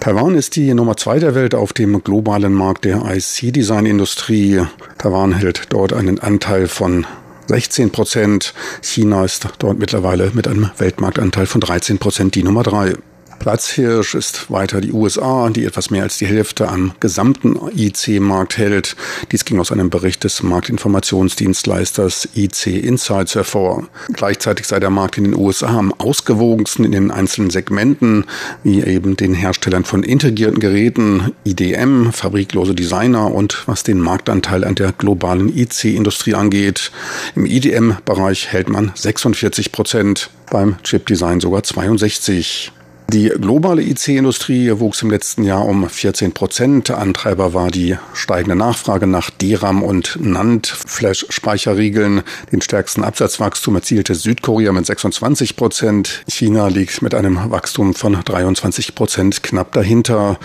Taiwan 0.00 0.34
ist 0.34 0.56
die 0.56 0.72
Nummer 0.72 0.96
zwei 0.96 1.18
der 1.18 1.34
Welt 1.34 1.54
auf 1.54 1.74
dem 1.74 2.02
globalen 2.02 2.54
Markt 2.54 2.86
der 2.86 3.02
IC-Design-Industrie. 3.04 4.62
Taiwan 4.96 5.34
hält 5.34 5.64
dort 5.70 5.92
einen 5.92 6.20
Anteil 6.20 6.68
von 6.68 7.06
16 7.48 7.90
Prozent. 7.90 8.54
China 8.80 9.24
ist 9.24 9.46
dort 9.58 9.78
mittlerweile 9.78 10.30
mit 10.32 10.48
einem 10.48 10.70
Weltmarktanteil 10.78 11.46
von 11.46 11.60
13 11.60 11.98
Prozent 11.98 12.34
die 12.34 12.44
Nummer 12.44 12.62
drei. 12.62 12.94
Platzhirsch 13.38 14.14
ist 14.14 14.50
weiter 14.50 14.80
die 14.80 14.92
USA, 14.92 15.48
die 15.50 15.64
etwas 15.64 15.90
mehr 15.90 16.02
als 16.02 16.18
die 16.18 16.26
Hälfte 16.26 16.68
am 16.68 16.92
gesamten 17.00 17.56
IC-Markt 17.76 18.58
hält. 18.58 18.96
Dies 19.30 19.44
ging 19.44 19.60
aus 19.60 19.72
einem 19.72 19.90
Bericht 19.90 20.24
des 20.24 20.42
Marktinformationsdienstleisters 20.42 22.28
IC 22.34 22.66
Insights 22.66 23.34
hervor. 23.34 23.88
Gleichzeitig 24.12 24.66
sei 24.66 24.80
der 24.80 24.90
Markt 24.90 25.18
in 25.18 25.24
den 25.24 25.36
USA 25.36 25.78
am 25.78 25.92
ausgewogensten 25.92 26.84
in 26.84 26.92
den 26.92 27.10
einzelnen 27.10 27.50
Segmenten, 27.50 28.24
wie 28.62 28.82
eben 28.82 29.16
den 29.16 29.34
Herstellern 29.34 29.84
von 29.84 30.02
integrierten 30.02 30.58
Geräten, 30.58 31.32
IDM, 31.44 32.12
fabriklose 32.12 32.74
Designer 32.74 33.32
und 33.32 33.62
was 33.66 33.82
den 33.82 34.00
Marktanteil 34.00 34.64
an 34.64 34.74
der 34.74 34.92
globalen 34.92 35.56
IC-Industrie 35.56 36.34
angeht. 36.34 36.90
Im 37.34 37.46
IDM-Bereich 37.46 38.48
hält 38.48 38.68
man 38.68 38.92
46 38.94 39.72
Prozent, 39.72 40.30
beim 40.50 40.76
Chip-Design 40.82 41.40
sogar 41.40 41.62
62. 41.62 42.72
Die 43.12 43.28
globale 43.28 43.82
IC-Industrie 43.82 44.80
wuchs 44.80 45.00
im 45.00 45.10
letzten 45.10 45.44
Jahr 45.44 45.64
um 45.64 45.88
14 45.88 46.32
Prozent. 46.32 46.90
Antreiber 46.90 47.54
war 47.54 47.70
die 47.70 47.96
steigende 48.14 48.56
Nachfrage 48.56 49.06
nach 49.06 49.30
DRAM 49.30 49.84
und 49.84 50.18
NAND-Flash-Speicherriegeln. 50.20 52.22
Den 52.50 52.62
stärksten 52.62 53.04
Absatzwachstum 53.04 53.76
erzielte 53.76 54.16
Südkorea 54.16 54.72
mit 54.72 54.86
26 54.86 55.54
Prozent. 55.54 56.24
China 56.28 56.66
liegt 56.66 57.00
mit 57.00 57.14
einem 57.14 57.48
Wachstum 57.48 57.94
von 57.94 58.24
23 58.24 58.96
Prozent 58.96 59.44
knapp 59.44 59.70
dahinter. 59.70 60.40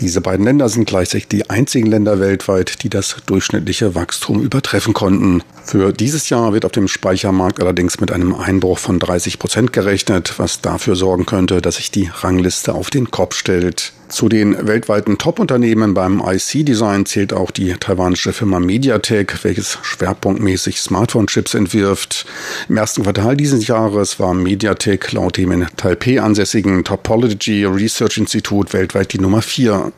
Diese 0.00 0.22
beiden 0.22 0.46
Länder 0.46 0.70
sind 0.70 0.86
gleichzeitig 0.86 1.28
die 1.28 1.50
einzigen 1.50 1.86
Länder 1.86 2.20
weltweit, 2.20 2.82
die 2.82 2.88
das 2.88 3.16
durchschnittliche 3.26 3.94
Wachstum 3.94 4.40
übertreffen 4.40 4.94
konnten. 4.94 5.42
Für 5.62 5.92
dieses 5.92 6.30
Jahr 6.30 6.54
wird 6.54 6.64
auf 6.64 6.72
dem 6.72 6.88
Speichermarkt 6.88 7.60
allerdings 7.60 8.00
mit 8.00 8.10
einem 8.10 8.34
Einbruch 8.34 8.78
von 8.78 8.98
30 8.98 9.38
Prozent 9.38 9.72
gerechnet, 9.74 10.38
was 10.38 10.62
dafür 10.62 10.96
sorgen 10.96 11.26
könnte, 11.26 11.60
dass 11.60 11.76
sich 11.76 11.90
die 11.90 12.10
Rangliste 12.12 12.72
auf 12.72 12.88
den 12.88 13.10
Kopf 13.10 13.36
stellt. 13.36 13.92
Zu 14.10 14.28
den 14.28 14.66
weltweiten 14.66 15.18
Top-Unternehmen 15.18 15.94
beim 15.94 16.20
IC-Design 16.20 17.06
zählt 17.06 17.32
auch 17.32 17.52
die 17.52 17.74
taiwanische 17.74 18.32
Firma 18.32 18.58
MediaTek, 18.58 19.44
welches 19.44 19.78
schwerpunktmäßig 19.82 20.80
Smartphone-Chips 20.80 21.54
entwirft. 21.54 22.26
Im 22.68 22.76
ersten 22.76 23.04
Quartal 23.04 23.36
dieses 23.36 23.68
Jahres 23.68 24.18
war 24.18 24.34
MediaTek 24.34 25.12
laut 25.12 25.36
dem 25.36 25.52
in 25.52 25.66
Taipei 25.76 26.20
ansässigen 26.20 26.82
Topology 26.82 27.64
Research 27.64 28.18
Institut 28.18 28.72
weltweit 28.72 29.12
die 29.12 29.20
Nummer 29.20 29.42
4. 29.42 29.92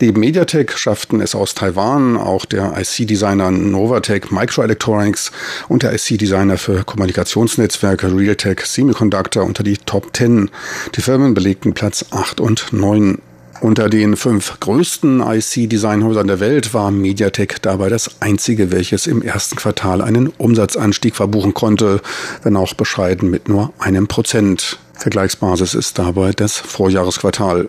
Neben 0.00 0.20
MediaTek 0.20 0.78
schafften 0.78 1.20
es 1.20 1.34
aus 1.34 1.54
Taiwan 1.54 2.16
auch 2.16 2.44
der 2.44 2.72
IC-Designer 2.78 3.50
Novatec 3.50 4.30
Microelectronics 4.30 5.32
und 5.68 5.82
der 5.82 5.92
IC-Designer 5.92 6.56
für 6.56 6.84
Kommunikationsnetzwerke 6.84 8.16
Realtek 8.16 8.64
Semiconductor 8.64 9.42
unter 9.42 9.64
die 9.64 9.76
Top 9.76 10.16
10. 10.16 10.50
Die 10.94 11.00
Firmen 11.00 11.34
belegten 11.34 11.74
Platz 11.74 12.04
8 12.12 12.40
und 12.40 12.72
9. 12.72 13.18
Unter 13.66 13.88
den 13.88 14.14
fünf 14.14 14.60
größten 14.60 15.20
IC-Designhäusern 15.20 16.28
der 16.28 16.38
Welt 16.38 16.72
war 16.72 16.92
MediaTek 16.92 17.60
dabei 17.62 17.88
das 17.88 18.22
einzige, 18.22 18.70
welches 18.70 19.08
im 19.08 19.22
ersten 19.22 19.56
Quartal 19.56 20.02
einen 20.02 20.28
Umsatzanstieg 20.28 21.16
verbuchen 21.16 21.52
konnte, 21.52 22.00
wenn 22.44 22.56
auch 22.56 22.74
bescheiden 22.74 23.28
mit 23.28 23.48
nur 23.48 23.72
einem 23.80 24.06
Prozent. 24.06 24.78
Vergleichsbasis 24.92 25.74
ist 25.74 25.98
dabei 25.98 26.30
das 26.30 26.56
Vorjahresquartal. 26.56 27.68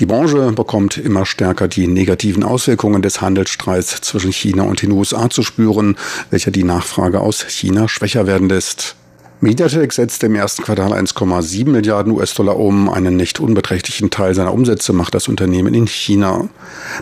Die 0.00 0.06
Branche 0.06 0.50
bekommt 0.50 0.96
immer 0.98 1.24
stärker 1.24 1.68
die 1.68 1.86
negativen 1.86 2.42
Auswirkungen 2.42 3.00
des 3.00 3.20
Handelsstreits 3.20 4.00
zwischen 4.00 4.32
China 4.32 4.64
und 4.64 4.82
den 4.82 4.90
USA 4.90 5.30
zu 5.30 5.44
spüren, 5.44 5.96
welcher 6.30 6.50
die 6.50 6.64
Nachfrage 6.64 7.20
aus 7.20 7.44
China 7.48 7.86
schwächer 7.86 8.26
werden 8.26 8.48
lässt. 8.48 8.96
MediaTek 9.40 9.92
setzte 9.92 10.26
im 10.26 10.34
ersten 10.34 10.64
Quartal 10.64 10.92
1,7 10.92 11.68
Milliarden 11.68 12.12
US-Dollar 12.12 12.56
um. 12.56 12.88
Einen 12.88 13.16
nicht 13.16 13.38
unbeträchtlichen 13.38 14.10
Teil 14.10 14.34
seiner 14.34 14.52
Umsätze 14.52 14.92
macht 14.92 15.14
das 15.14 15.28
Unternehmen 15.28 15.74
in 15.74 15.86
China. 15.86 16.48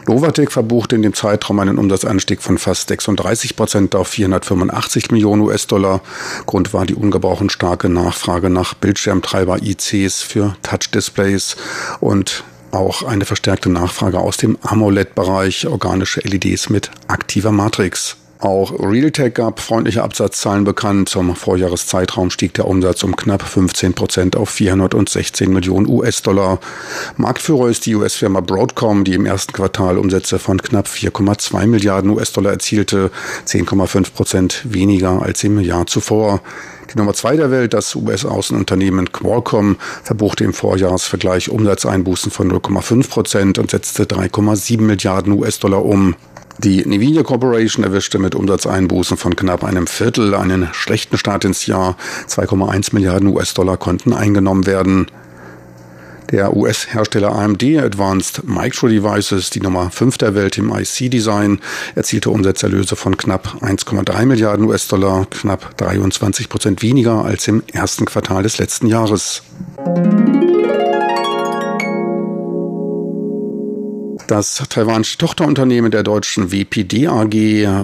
Novatec 0.06 0.52
verbuchte 0.52 0.96
in 0.96 1.02
dem 1.02 1.14
Zeitraum 1.14 1.58
einen 1.60 1.78
Umsatzanstieg 1.78 2.42
von 2.42 2.58
fast 2.58 2.88
36 2.88 3.56
Prozent 3.56 3.94
auf 3.94 4.08
485 4.08 5.10
Millionen 5.12 5.40
US-Dollar. 5.40 6.02
Grund 6.44 6.74
war 6.74 6.84
die 6.84 6.94
ungebrochen 6.94 7.48
starke 7.48 7.88
Nachfrage 7.88 8.50
nach 8.50 8.74
Bildschirmtreiber 8.74 9.62
ICs 9.62 10.20
für 10.20 10.56
Touch-Displays 10.62 11.56
und 12.00 12.44
auch 12.70 13.02
eine 13.02 13.24
verstärkte 13.24 13.70
Nachfrage 13.70 14.18
aus 14.20 14.36
dem 14.36 14.58
AMOLED-Bereich, 14.60 15.68
organische 15.68 16.20
LEDs 16.20 16.68
mit 16.68 16.90
aktiver 17.08 17.52
Matrix. 17.52 18.18
Auch 18.38 18.78
Realtek 18.78 19.36
gab 19.36 19.60
freundliche 19.60 20.02
Absatzzahlen 20.02 20.64
bekannt. 20.64 21.08
Zum 21.08 21.34
Vorjahreszeitraum 21.34 22.30
stieg 22.30 22.52
der 22.54 22.66
Umsatz 22.66 23.02
um 23.02 23.16
knapp 23.16 23.42
15 23.42 23.94
Prozent 23.94 24.36
auf 24.36 24.50
416 24.50 25.50
Millionen 25.50 25.88
US-Dollar. 25.88 26.58
Marktführer 27.16 27.68
ist 27.68 27.86
die 27.86 27.94
US-Firma 27.94 28.40
Broadcom, 28.40 29.04
die 29.04 29.14
im 29.14 29.24
ersten 29.24 29.54
Quartal 29.54 29.96
Umsätze 29.96 30.38
von 30.38 30.60
knapp 30.60 30.86
4,2 30.86 31.66
Milliarden 31.66 32.10
US-Dollar 32.10 32.52
erzielte, 32.52 33.10
10,5 33.46 34.12
Prozent 34.12 34.62
weniger 34.64 35.22
als 35.22 35.42
im 35.42 35.58
Jahr 35.58 35.86
zuvor. 35.86 36.42
Die 36.92 36.98
Nummer 36.98 37.14
zwei 37.14 37.36
der 37.36 37.50
Welt, 37.50 37.72
das 37.72 37.94
US-Außenunternehmen 37.96 39.12
Qualcomm, 39.12 39.76
verbuchte 40.04 40.44
im 40.44 40.52
Vorjahresvergleich 40.52 41.48
Umsatzeinbußen 41.48 42.30
von 42.30 42.52
0,5 42.52 43.08
Prozent 43.08 43.58
und 43.58 43.70
setzte 43.70 44.04
3,7 44.04 44.82
Milliarden 44.82 45.32
US-Dollar 45.32 45.84
um. 45.84 46.14
Die 46.58 46.82
Nvidia 46.82 47.22
Corporation 47.22 47.84
erwischte 47.84 48.18
mit 48.18 48.34
Umsatzeinbußen 48.34 49.16
von 49.16 49.36
knapp 49.36 49.62
einem 49.62 49.86
Viertel 49.86 50.34
einen 50.34 50.68
schlechten 50.72 51.18
Start 51.18 51.44
ins 51.44 51.66
Jahr. 51.66 51.96
2,1 52.28 52.94
Milliarden 52.94 53.28
US-Dollar 53.28 53.76
konnten 53.76 54.14
eingenommen 54.14 54.64
werden. 54.66 55.06
Der 56.30 56.56
US-Hersteller 56.56 57.32
AMD 57.32 57.62
Advanced 57.62 58.42
Micro 58.44 58.88
Devices, 58.88 59.50
die 59.50 59.60
Nummer 59.60 59.90
5 59.90 60.18
der 60.18 60.34
Welt 60.34 60.58
im 60.58 60.74
IC-Design, 60.74 61.60
erzielte 61.94 62.30
Umsatzerlöse 62.30 62.96
von 62.96 63.16
knapp 63.16 63.58
1,3 63.60 64.24
Milliarden 64.24 64.66
US-Dollar, 64.66 65.26
knapp 65.30 65.76
23 65.76 66.48
Prozent 66.48 66.82
weniger 66.82 67.24
als 67.24 67.46
im 67.46 67.62
ersten 67.72 68.06
Quartal 68.06 68.42
des 68.42 68.58
letzten 68.58 68.88
Jahres. 68.88 69.42
Das 74.26 74.56
taiwanische 74.68 75.18
Tochterunternehmen 75.18 75.92
der 75.92 76.02
deutschen 76.02 76.50
WPD 76.50 77.06
AG, 77.06 77.32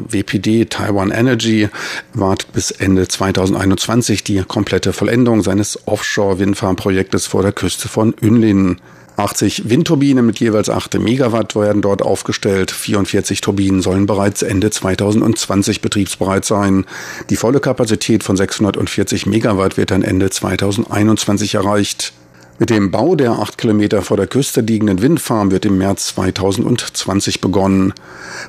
WPD 0.09 0.65
Taiwan 0.65 1.13
Energy, 1.13 1.69
wartet 2.15 2.53
bis 2.53 2.73
Ende 2.73 3.07
2021 3.07 4.25
die 4.25 4.43
komplette 4.43 4.93
Vollendung 4.93 5.45
seines 5.45 5.87
Offshore-Windfarmprojektes 5.87 7.29
vor 7.29 7.43
der 7.43 7.53
Küste 7.53 7.89
von 7.89 8.15
Yunlin. 8.21 8.81
80 9.17 9.69
Windturbinen 9.71 10.27
mit 10.27 10.41
jeweils 10.41 10.69
8 10.69 10.99
Megawatt 10.99 11.55
werden 11.55 11.81
dort 11.81 12.03
aufgestellt. 12.03 12.73
44 12.73 13.41
Turbinen 13.41 13.81
sollen 13.81 14.07
bereits 14.07 14.43
Ende 14.43 14.71
2020 14.71 15.81
betriebsbereit 15.81 16.45
sein. 16.45 16.87
Die 17.31 17.37
volle 17.37 17.61
Kapazität 17.61 18.25
von 18.25 18.37
640 18.37 19.27
Megawatt 19.27 19.77
wird 19.77 19.93
dann 19.93 20.03
Ende 20.03 20.31
2021 20.31 21.55
erreicht. 21.55 22.13
Mit 22.59 22.71
dem 22.71 22.91
Bau 22.91 23.17
der 23.17 23.33
acht 23.33 23.57
Kilometer 23.57 24.03
vor 24.03 24.17
der 24.17 24.27
Küste 24.27 24.61
liegenden 24.61 25.01
Windfarm 25.01 25.51
wird 25.51 25.65
im 25.65 25.79
März 25.79 26.09
2020 26.09 27.41
begonnen. 27.41 27.95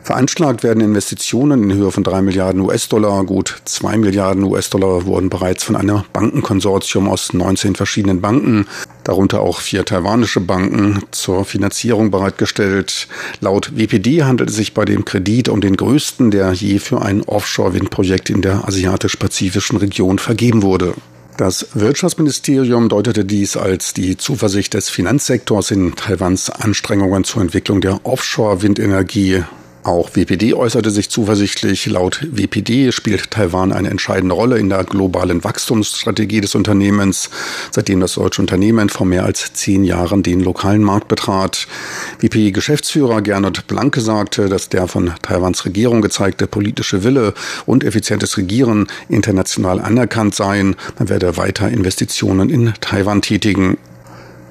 Veranschlagt 0.04 0.62
werden 0.62 0.84
Investitionen 0.84 1.64
in 1.64 1.74
Höhe 1.74 1.90
von 1.90 2.04
drei 2.04 2.22
Milliarden 2.22 2.62
US-Dollar. 2.62 3.24
Gut 3.24 3.62
zwei 3.66 3.98
Milliarden 3.98 4.44
US-Dollar 4.44 5.06
wurden 5.06 5.30
bereits 5.30 5.64
von 5.64 5.78
einem 5.78 6.04
Bankenkonsortium 6.12 7.08
aus 7.08 7.34
19 7.34 7.76
verschiedenen 7.76 8.20
Banken, 8.20 8.68
darunter 9.06 9.40
auch 9.40 9.62
vier 9.62 9.86
taiwanische 9.86 10.42
Banken, 10.42 11.00
zur 11.12 11.46
Finanzierung 11.46 12.12
bereitgestellt. 12.12 13.08
Laut 13.40 13.72
WPD 13.76 14.24
handelt 14.24 14.50
es 14.50 14.58
sich 14.58 14.74
bei 14.74 14.84
dem 14.84 15.06
Kredit 15.06 15.48
um 15.48 15.62
den 15.62 15.78
größten, 15.78 16.30
der 16.30 16.52
je 16.52 16.78
für 16.80 17.02
ein 17.02 17.22
Offshore-Windprojekt 17.24 18.30
in 18.30 18.42
der 18.42 18.68
asiatisch-pazifischen 18.68 19.78
Region 19.78 20.20
vergeben 20.20 20.62
wurde. 20.62 20.94
Das 21.38 21.68
Wirtschaftsministerium 21.74 22.90
deutete 22.90 23.26
dies 23.26 23.58
als 23.58 23.94
die 23.94 24.18
Zuversicht 24.18 24.76
des 24.76 24.90
Finanzsektors 24.90 25.72
in 25.72 25.96
Taiwans 25.96 26.52
Anstrengungen 26.52 27.24
zur 27.24 27.42
Entwicklung 27.42 27.82
der 27.82 28.06
Offshore-Windenergie 28.06 29.44
auch 29.84 30.16
WPD 30.16 30.54
äußerte 30.54 30.92
sich 30.92 31.10
zuversichtlich. 31.10 31.86
Laut 31.88 32.26
WPD 32.32 32.92
spielt 32.92 33.32
Taiwan 33.32 33.72
eine 33.72 33.90
entscheidende 33.90 34.36
Rolle 34.36 34.58
in 34.58 34.70
der 34.70 34.84
globalen 34.84 35.44
Wachstumsstrategie 35.44 36.42
des 36.42 36.56
Unternehmens, 36.56 37.30
seitdem 37.72 38.00
das 38.00 38.16
deutsche 38.16 38.42
Unternehmen 38.42 38.90
vor 38.90 39.06
mehr 39.06 39.26
als 39.26 39.54
zehn 39.54 39.84
Jahren 39.84 40.24
den 40.24 40.40
lokalen 40.40 40.84
Markt 40.84 41.08
betrat. 41.08 41.68
WPD-Geschäftsführer 42.20 43.22
Gernot 43.22 43.68
Blanke 43.68 44.02
sagte, 44.02 44.50
dass 44.50 44.70
der 44.70 44.88
von 44.88 45.12
Taiwans 45.22 45.66
Regierung 45.66 46.02
gezeigte 46.02 46.48
politische 46.48 47.04
Wille 47.04 47.34
und 47.66 47.84
effizientes 47.84 48.38
Regieren 48.38 48.88
international 49.10 49.80
anerkannt 49.80 50.36
seien. 50.36 50.76
Man 50.98 51.10
werde 51.10 51.38
weiter 51.38 51.70
Investitionen 51.70 52.50
in 52.50 52.74
Taiwan 52.80 53.22
tätigen. 53.22 53.78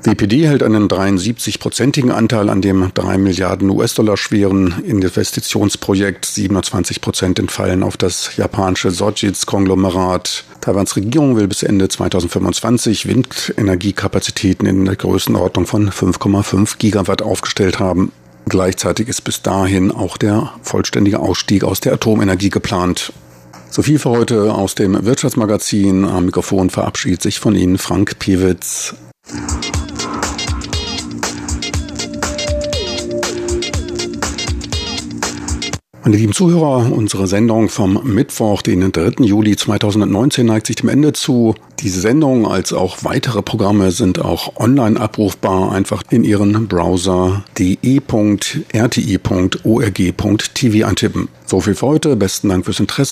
WPD 0.05 0.49
hält 0.49 0.65
einen 0.65 0.89
73-prozentigen 0.89 2.11
Anteil 2.11 2.51
an 2.51 2.61
dem 2.61 2.91
3 2.93 3.19
Milliarden 3.19 3.71
US-Dollar 3.71 4.17
schweren 4.17 4.83
Investitionsprojekt. 4.85 6.25
27 6.25 7.01
Prozent 7.01 7.39
entfallen 7.39 7.85
auf 7.85 7.97
das 7.97 8.37
japanische 8.37 8.91
Sojitz-Konglomerat. 8.91 10.45
Taiwans 10.61 10.97
Regierung 10.97 11.37
will 11.37 11.47
bis 11.47 11.63
Ende 11.63 11.89
2025 11.89 13.07
Windenergiekapazitäten 13.07 14.67
in 14.67 14.85
der 14.87 14.97
Größenordnung 14.97 15.67
von 15.67 15.91
5,5 15.91 16.79
Gigawatt 16.79 17.23
aufgestellt 17.23 17.79
haben. 17.79 18.11
Gleichzeitig 18.49 19.07
ist 19.07 19.21
bis 19.23 19.43
dahin 19.43 19.93
auch 19.93 20.17
der 20.17 20.53
vollständige 20.63 21.21
Ausstieg 21.21 21.63
aus 21.63 21.79
der 21.79 21.93
Atomenergie 21.93 22.51
geplant. 22.51 23.13
So 23.71 23.83
viel 23.83 24.01
für 24.01 24.11
heute 24.11 24.53
aus 24.53 24.75
dem 24.75 25.05
Wirtschaftsmagazin. 25.05 26.05
Am 26.05 26.27
Mikrofon 26.27 26.71
verabschiedet 26.71 27.23
sich 27.23 27.39
von 27.39 27.55
Ihnen 27.55 27.79
Frank 27.79 28.19
Piewitz. 28.19 28.95
Meine 36.05 36.17
lieben 36.17 36.33
Zuhörer, 36.33 36.91
unsere 36.91 37.29
Sendung 37.29 37.69
vom 37.69 38.01
Mittwoch, 38.03 38.63
den 38.63 38.91
3. 38.91 39.23
Juli 39.25 39.55
2019, 39.55 40.45
neigt 40.45 40.67
sich 40.67 40.75
dem 40.75 40.89
Ende 40.89 41.13
zu. 41.13 41.55
Diese 41.79 42.01
Sendung 42.01 42.45
als 42.45 42.73
auch 42.73 43.05
weitere 43.05 43.41
Programme 43.41 43.93
sind 43.93 44.19
auch 44.21 44.57
online 44.57 44.99
abrufbar. 44.99 45.71
Einfach 45.71 46.03
in 46.11 46.25
Ihren 46.25 46.67
Browser 46.67 47.45
de.rti.org.tv 47.57 48.49
eintippen. 50.89 51.29
So 51.47 51.61
viel 51.61 51.77
für 51.77 51.87
heute. 51.87 52.17
Besten 52.17 52.49
Dank 52.49 52.65
fürs 52.65 52.81
Interesse. 52.81 53.01